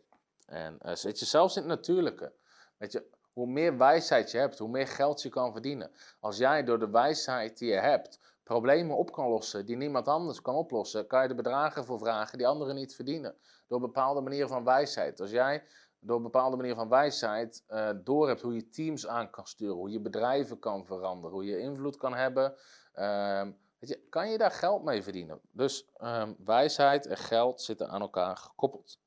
[0.47, 2.33] En uh, zit je zelfs in het natuurlijke.
[2.77, 5.91] Weet je, hoe meer wijsheid je hebt, hoe meer geld je kan verdienen.
[6.21, 10.43] Als jij door de wijsheid die je hebt problemen op kan lossen die niemand anders
[10.43, 13.35] kan oplossen, kan je de bedragen voor vragen die anderen niet verdienen.
[13.67, 15.21] Door bepaalde manieren van wijsheid.
[15.21, 15.65] Als jij
[16.01, 20.01] door bepaalde manieren van wijsheid uh, doorhebt hoe je teams aan kan sturen, hoe je
[20.01, 22.55] bedrijven kan veranderen, hoe je invloed kan hebben,
[22.95, 23.43] uh,
[23.79, 25.41] weet je, kan je daar geld mee verdienen.
[25.51, 28.99] Dus uh, wijsheid en geld zitten aan elkaar gekoppeld.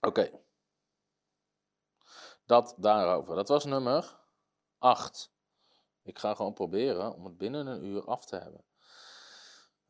[0.00, 0.30] Oké.
[2.44, 3.34] Dat daarover.
[3.34, 4.18] Dat was nummer
[4.78, 5.32] 8.
[6.02, 8.64] Ik ga gewoon proberen om het binnen een uur af te hebben.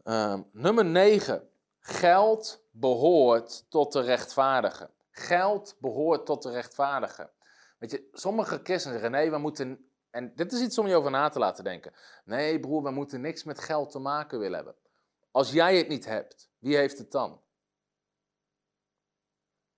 [0.02, 1.50] Ehm, nummer 9.
[1.80, 4.90] Geld behoort tot de rechtvaardige.
[5.18, 7.30] Geld behoort tot de rechtvaardige.
[7.78, 9.90] Weet je, sommige christenen zeggen: nee, we moeten.
[10.10, 11.92] En dit is iets om je over na te laten denken.
[12.24, 14.76] Nee, broer, we moeten niks met geld te maken willen hebben.
[15.30, 17.42] Als jij het niet hebt, wie heeft het dan?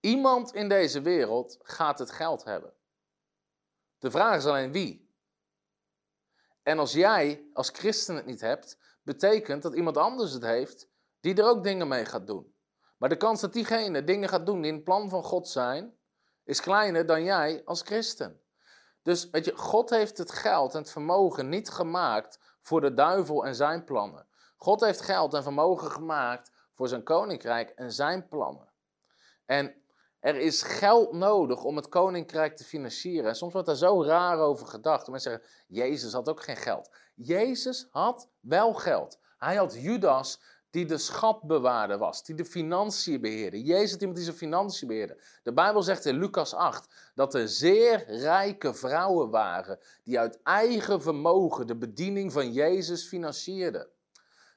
[0.01, 2.73] Iemand in deze wereld gaat het geld hebben.
[3.99, 5.15] De vraag is alleen wie.
[6.63, 10.89] En als jij als christen het niet hebt, betekent dat iemand anders het heeft
[11.21, 12.55] die er ook dingen mee gaat doen.
[12.99, 15.97] Maar de kans dat diegene dingen gaat doen die in het plan van God zijn,
[16.45, 18.41] is kleiner dan jij als christen.
[19.03, 23.47] Dus weet je, God heeft het geld en het vermogen niet gemaakt voor de duivel
[23.47, 24.27] en zijn plannen.
[24.57, 28.69] God heeft geld en vermogen gemaakt voor zijn koninkrijk en zijn plannen.
[29.47, 29.75] En
[30.21, 33.29] er is geld nodig om het koninkrijk te financieren.
[33.29, 35.09] En soms wordt daar zo raar over gedacht.
[35.09, 36.91] Mensen zeggen, Jezus had ook geen geld.
[37.15, 39.19] Jezus had wel geld.
[39.39, 40.41] Hij had Judas
[40.71, 43.63] die de schatbewaarder was, die de financiën beheerde.
[43.63, 45.23] Jezus iemand die zijn financiën beheerde.
[45.43, 51.03] De Bijbel zegt in Lucas 8 dat er zeer rijke vrouwen waren die uit eigen
[51.03, 53.89] vermogen de bediening van Jezus financierden.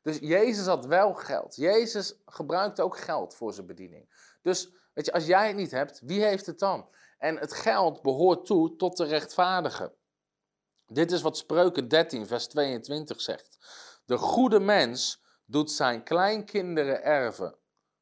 [0.01, 1.55] Dus Jezus had wel geld.
[1.55, 4.09] Jezus gebruikte ook geld voor zijn bediening.
[4.41, 6.89] Dus weet je, als jij het niet hebt, wie heeft het dan?
[7.17, 9.93] En het geld behoort toe tot de rechtvaardige.
[10.87, 13.57] Dit is wat Spreuken 13, vers 22 zegt.
[14.05, 15.20] De goede mens
[15.51, 17.55] doet zijn kleinkinderen erven.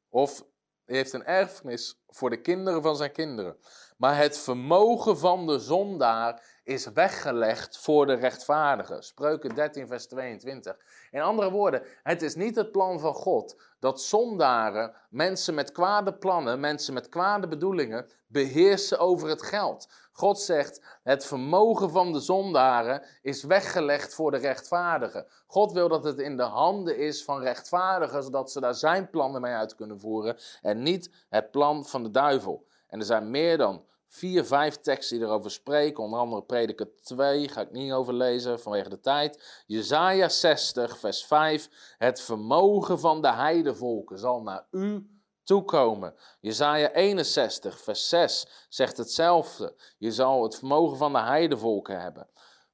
[0.08, 0.44] Of
[0.84, 3.56] heeft een erfenis voor de kinderen van zijn kinderen.
[3.96, 9.02] Maar het vermogen van de zondaar is weggelegd voor de rechtvaardige.
[9.02, 10.76] Spreuken 13, vers 22.
[11.10, 16.14] In andere woorden, het is niet het plan van God dat zondaren, mensen met kwade
[16.14, 19.88] plannen, mensen met kwade bedoelingen, beheersen over het geld.
[20.12, 25.26] God zegt, het vermogen van de zondaren is weggelegd voor de rechtvaardigen.
[25.46, 29.40] God wil dat het in de handen is van rechtvaardigen, zodat ze daar zijn plannen
[29.40, 32.66] mee uit kunnen voeren en niet het plan van de duivel.
[32.86, 36.04] En er zijn meer dan vier, vijf teksten die erover spreken.
[36.04, 39.62] Onder andere Prediker 2, ga ik niet over lezen vanwege de tijd.
[39.66, 41.94] Jezaja 60, vers 5.
[41.98, 45.10] Het vermogen van de heidevolken zal naar u
[45.44, 46.14] toekomen.
[46.40, 49.74] Jezaja 61, vers 6 zegt hetzelfde.
[49.98, 52.28] Je zal het vermogen van de heidevolken hebben.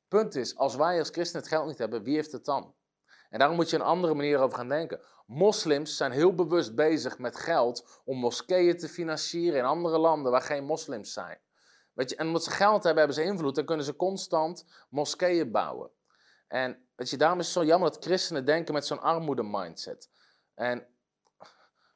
[0.08, 2.74] Punt is, als wij als christenen het geld niet hebben, wie heeft het dan?
[3.30, 5.00] En daarom moet je een andere manier over gaan denken.
[5.26, 10.42] Moslims zijn heel bewust bezig met geld om moskeeën te financieren in andere landen waar
[10.42, 11.40] geen moslims zijn.
[11.92, 15.50] Weet je, en omdat ze geld hebben, hebben ze invloed, dan kunnen ze constant moskeeën
[15.50, 15.90] bouwen.
[16.48, 20.10] En weet je, daarom is het zo jammer dat christenen denken met zo'n armoede-mindset.
[20.54, 20.86] En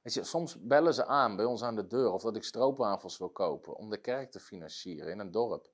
[0.03, 3.19] weet je, soms bellen ze aan bij ons aan de deur of dat ik stroopwafels
[3.19, 5.71] wil kopen om de kerk te financieren in een dorp.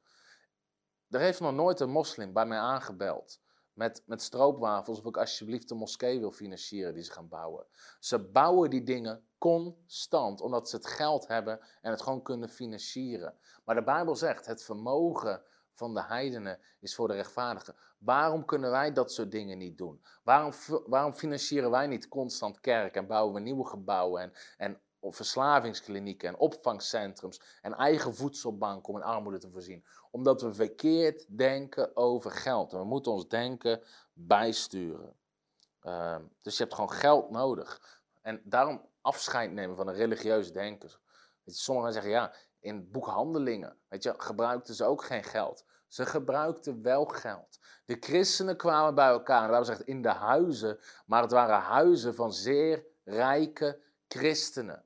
[1.10, 3.40] Er heeft nog nooit een moslim bij mij aangebeld
[3.76, 7.66] met, met stroopwafels of ik alsjeblieft de moskee wil financieren die ze gaan bouwen.
[8.00, 13.34] Ze bouwen die dingen constant, omdat ze het geld hebben en het gewoon kunnen financieren.
[13.64, 17.74] Maar de Bijbel zegt, het vermogen van de heidenen is voor de rechtvaardigen.
[17.98, 20.02] Waarom kunnen wij dat soort dingen niet doen?
[20.22, 20.52] Waarom,
[20.86, 24.80] waarom financieren wij niet constant kerk en bouwen we nieuwe gebouwen en, en
[25.12, 29.84] verslavingsklinieken en opvangcentrums en eigen voedselbanken om in armoede te voorzien?
[30.10, 32.72] Omdat we verkeerd denken over geld.
[32.72, 33.82] En we moeten ons denken
[34.12, 35.14] bijsturen.
[35.82, 38.00] Uh, dus je hebt gewoon geld nodig.
[38.22, 40.90] En daarom afscheid nemen van een religieus denken.
[41.44, 45.64] sommigen zeggen, ja, in boekhandelingen weet je, gebruikten ze ook geen geld.
[45.86, 47.58] Ze gebruikten wel geld.
[47.84, 52.32] De christenen kwamen bij elkaar, we zegt in de huizen, maar het waren huizen van
[52.32, 54.84] zeer rijke christenen.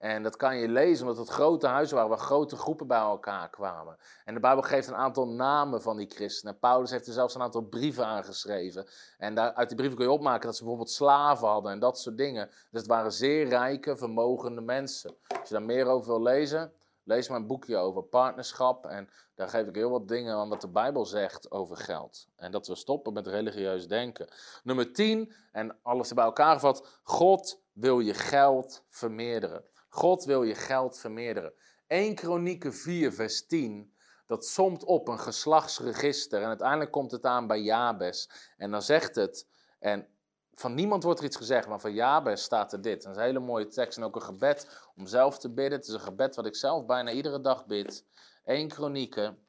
[0.00, 3.50] En dat kan je lezen omdat het grote huizen waren waar grote groepen bij elkaar
[3.50, 3.96] kwamen.
[4.24, 6.58] En de Bijbel geeft een aantal namen van die christenen.
[6.58, 8.86] Paulus heeft er zelfs een aantal brieven aangeschreven.
[9.18, 11.98] En daar, uit die brieven kun je opmaken dat ze bijvoorbeeld slaven hadden en dat
[11.98, 12.46] soort dingen.
[12.46, 15.16] Dus het waren zeer rijke, vermogende mensen.
[15.28, 16.72] Als je daar meer over wil lezen,
[17.04, 18.86] lees mijn boekje over partnerschap.
[18.86, 22.26] En daar geef ik heel wat dingen aan wat de Bijbel zegt over geld.
[22.36, 24.28] En dat we stoppen met religieus denken.
[24.62, 27.00] Nummer 10, en alles bij elkaar gevat.
[27.02, 29.64] God wil je geld vermeerderen.
[29.90, 31.52] God wil je geld vermeerderen.
[31.86, 33.94] 1 Kronieken 4, vers 10,
[34.26, 36.42] dat somt op een geslachtsregister.
[36.42, 38.30] En uiteindelijk komt het aan bij Jabes.
[38.56, 39.46] En dan zegt het,
[39.78, 40.08] en
[40.54, 43.02] van niemand wordt er iets gezegd, maar van Jabes staat er dit.
[43.02, 45.78] Dat is een hele mooie tekst en ook een gebed om zelf te bidden.
[45.78, 48.04] Het is een gebed wat ik zelf bijna iedere dag bid.
[48.44, 49.46] 1 Kronieken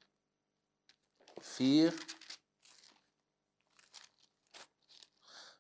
[1.38, 1.94] 4,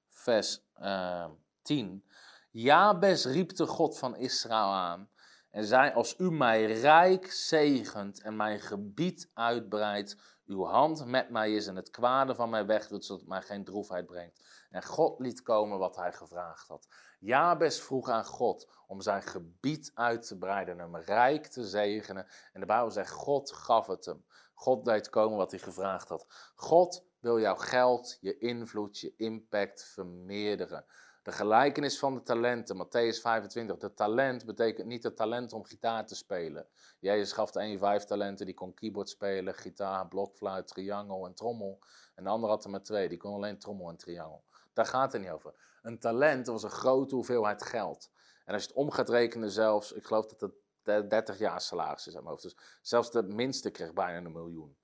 [0.09, 1.29] vers uh,
[1.61, 2.05] 10.
[2.53, 5.09] Jabes riep de God van Israël aan
[5.49, 11.53] En zij, als u mij rijk zegent en mijn gebied uitbreidt, uw hand met mij
[11.53, 14.65] is en het kwade van mij wegdoet, zodat mij geen droefheid brengt.
[14.69, 16.87] En God liet komen wat hij gevraagd had.
[17.19, 22.27] Jabes vroeg aan God om zijn gebied uit te breiden en hem rijk te zegenen.
[22.53, 24.25] En de Bijbel zegt, God gaf het hem.
[24.53, 26.25] God deed komen wat hij gevraagd had.
[26.55, 30.85] God wil jouw geld, je invloed, je impact vermeerderen.
[31.23, 33.77] De gelijkenis van de talenten, Matthäus 25.
[33.77, 36.67] De talent betekent niet het talent om gitaar te spelen.
[36.99, 41.79] Jezus gaf de een vijf talenten, die kon keyboard spelen, gitaar, blokfluit, triangel en trommel.
[42.15, 44.43] En de ander had er maar twee, die kon alleen trommel en triangel.
[44.73, 45.53] Daar gaat het niet over.
[45.81, 48.11] Een talent was een grote hoeveelheid geld.
[48.45, 50.51] En als je het om gaat rekenen zelfs, ik geloof dat
[50.83, 52.43] het 30 jaar salaris is aan mijn hoofd.
[52.43, 54.77] Dus zelfs de minste kreeg bijna een miljoen.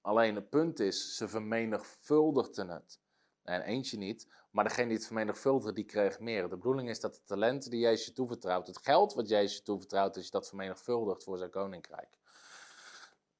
[0.00, 3.02] Alleen het punt is, ze vermenigvuldigden het.
[3.44, 6.42] En eentje niet, maar degene die het vermenigvuldigde, die kreeg meer.
[6.42, 9.62] De bedoeling is dat de talenten die Jezus je toevertrouwt, het geld wat Jezus je
[9.62, 12.18] toevertrouwt, dat je dat vermenigvuldigt voor zijn koninkrijk.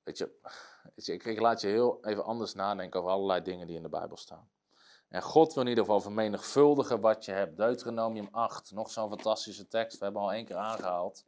[0.03, 0.33] Weet je,
[0.95, 4.17] ik, ik laat je heel even anders nadenken over allerlei dingen die in de Bijbel
[4.17, 4.49] staan.
[5.09, 7.57] En God wil in ieder geval vermenigvuldigen wat je hebt.
[7.57, 9.99] Deuteronomium 8, nog zo'n fantastische tekst.
[9.99, 11.25] We hebben al één keer aangehaald.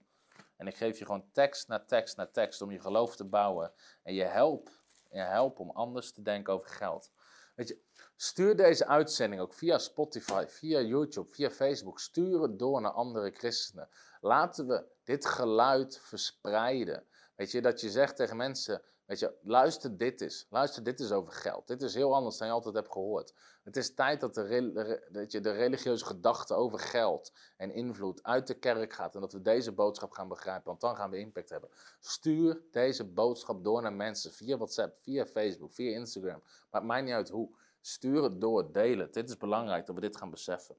[0.57, 3.73] En ik geef je gewoon tekst na tekst na tekst om je geloof te bouwen.
[4.03, 4.71] En je help,
[5.11, 7.11] je help om anders te denken over geld.
[7.55, 7.81] Weet je,
[8.17, 12.01] stuur deze uitzending ook via Spotify, via YouTube, via Facebook.
[12.01, 13.89] Stuur het door naar andere christenen.
[14.21, 17.05] Laten we dit geluid verspreiden.
[17.35, 20.47] Weet je, dat je zegt tegen mensen, weet je, luister dit eens.
[20.51, 21.67] Luister dit eens over geld.
[21.67, 23.35] Dit is heel anders dan je altijd hebt gehoord.
[23.65, 28.47] Het is tijd dat de, dat je de religieuze gedachte over geld en invloed uit
[28.47, 29.15] de kerk gaat.
[29.15, 31.71] En dat we deze boodschap gaan begrijpen, want dan gaan we impact hebben.
[32.01, 36.43] Stuur deze boodschap door naar mensen via WhatsApp, via Facebook, via Instagram.
[36.71, 37.65] Maakt mij niet uit hoe.
[37.87, 39.15] Stuur het door, deel het.
[39.15, 40.77] Dit is belangrijk dat we dit gaan beseffen.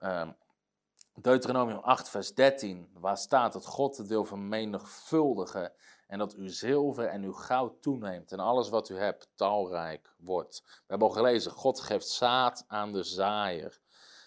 [0.00, 0.36] Um,
[1.14, 5.72] Deuteronomium 8, vers 13, waar staat dat God het wil vermenigvuldigen
[6.06, 10.62] en dat uw zilver en uw goud toeneemt en alles wat u hebt talrijk wordt.
[10.64, 13.80] We hebben al gelezen, God geeft zaad aan de zaaier.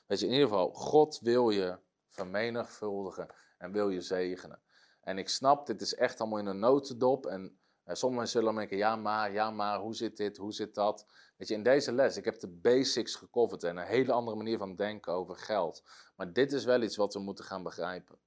[0.07, 4.61] Weet je, in ieder geval, God wil je vermenigvuldigen en wil je zegenen.
[5.01, 7.59] En ik snap, dit is echt allemaal in een notendop en
[7.90, 11.06] uh, sommigen zullen denken, ja maar, ja maar, hoe zit dit, hoe zit dat?
[11.38, 14.58] Weet je, in deze les, ik heb de basics gecoverd en een hele andere manier
[14.58, 15.84] van denken over geld.
[16.16, 18.18] Maar dit is wel iets wat we moeten gaan begrijpen.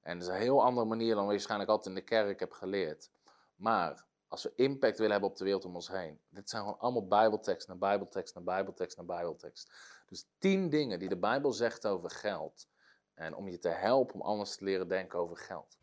[0.00, 2.52] En dat is een heel andere manier dan we waarschijnlijk altijd in de kerk heb
[2.52, 3.10] geleerd.
[3.56, 6.78] Maar als we impact willen hebben op de wereld om ons heen, dit zijn gewoon
[6.78, 9.72] allemaal Bijbeltekst na Bijbeltekst na Bijbeltekst na Bijbeltekst.
[10.06, 12.68] Dus tien dingen die de Bijbel zegt over geld.
[13.14, 15.78] En om je te helpen om anders te leren denken over geld.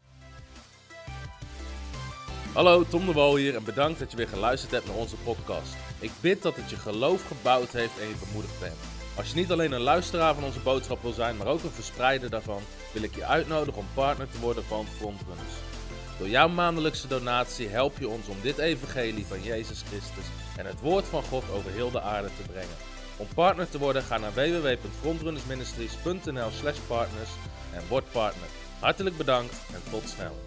[2.53, 5.75] Hallo, Tom de Wol hier en bedankt dat je weer geluisterd hebt naar onze podcast.
[5.99, 8.75] Ik bid dat het je geloof gebouwd heeft en je bemoedigd bent.
[9.15, 12.29] Als je niet alleen een luisteraar van onze boodschap wil zijn, maar ook een verspreider
[12.29, 12.61] daarvan,
[12.93, 15.53] wil ik je uitnodigen om partner te worden van Frontrunners.
[16.17, 20.25] Door jouw maandelijkse donatie help je ons om dit evangelie van Jezus Christus
[20.57, 22.75] en het woord van God over heel de aarde te brengen.
[23.17, 27.29] Om partner te worden, ga naar www.frontrunnersministries.nl slash partners
[27.73, 28.47] en word partner.
[28.79, 30.46] Hartelijk bedankt en tot snel.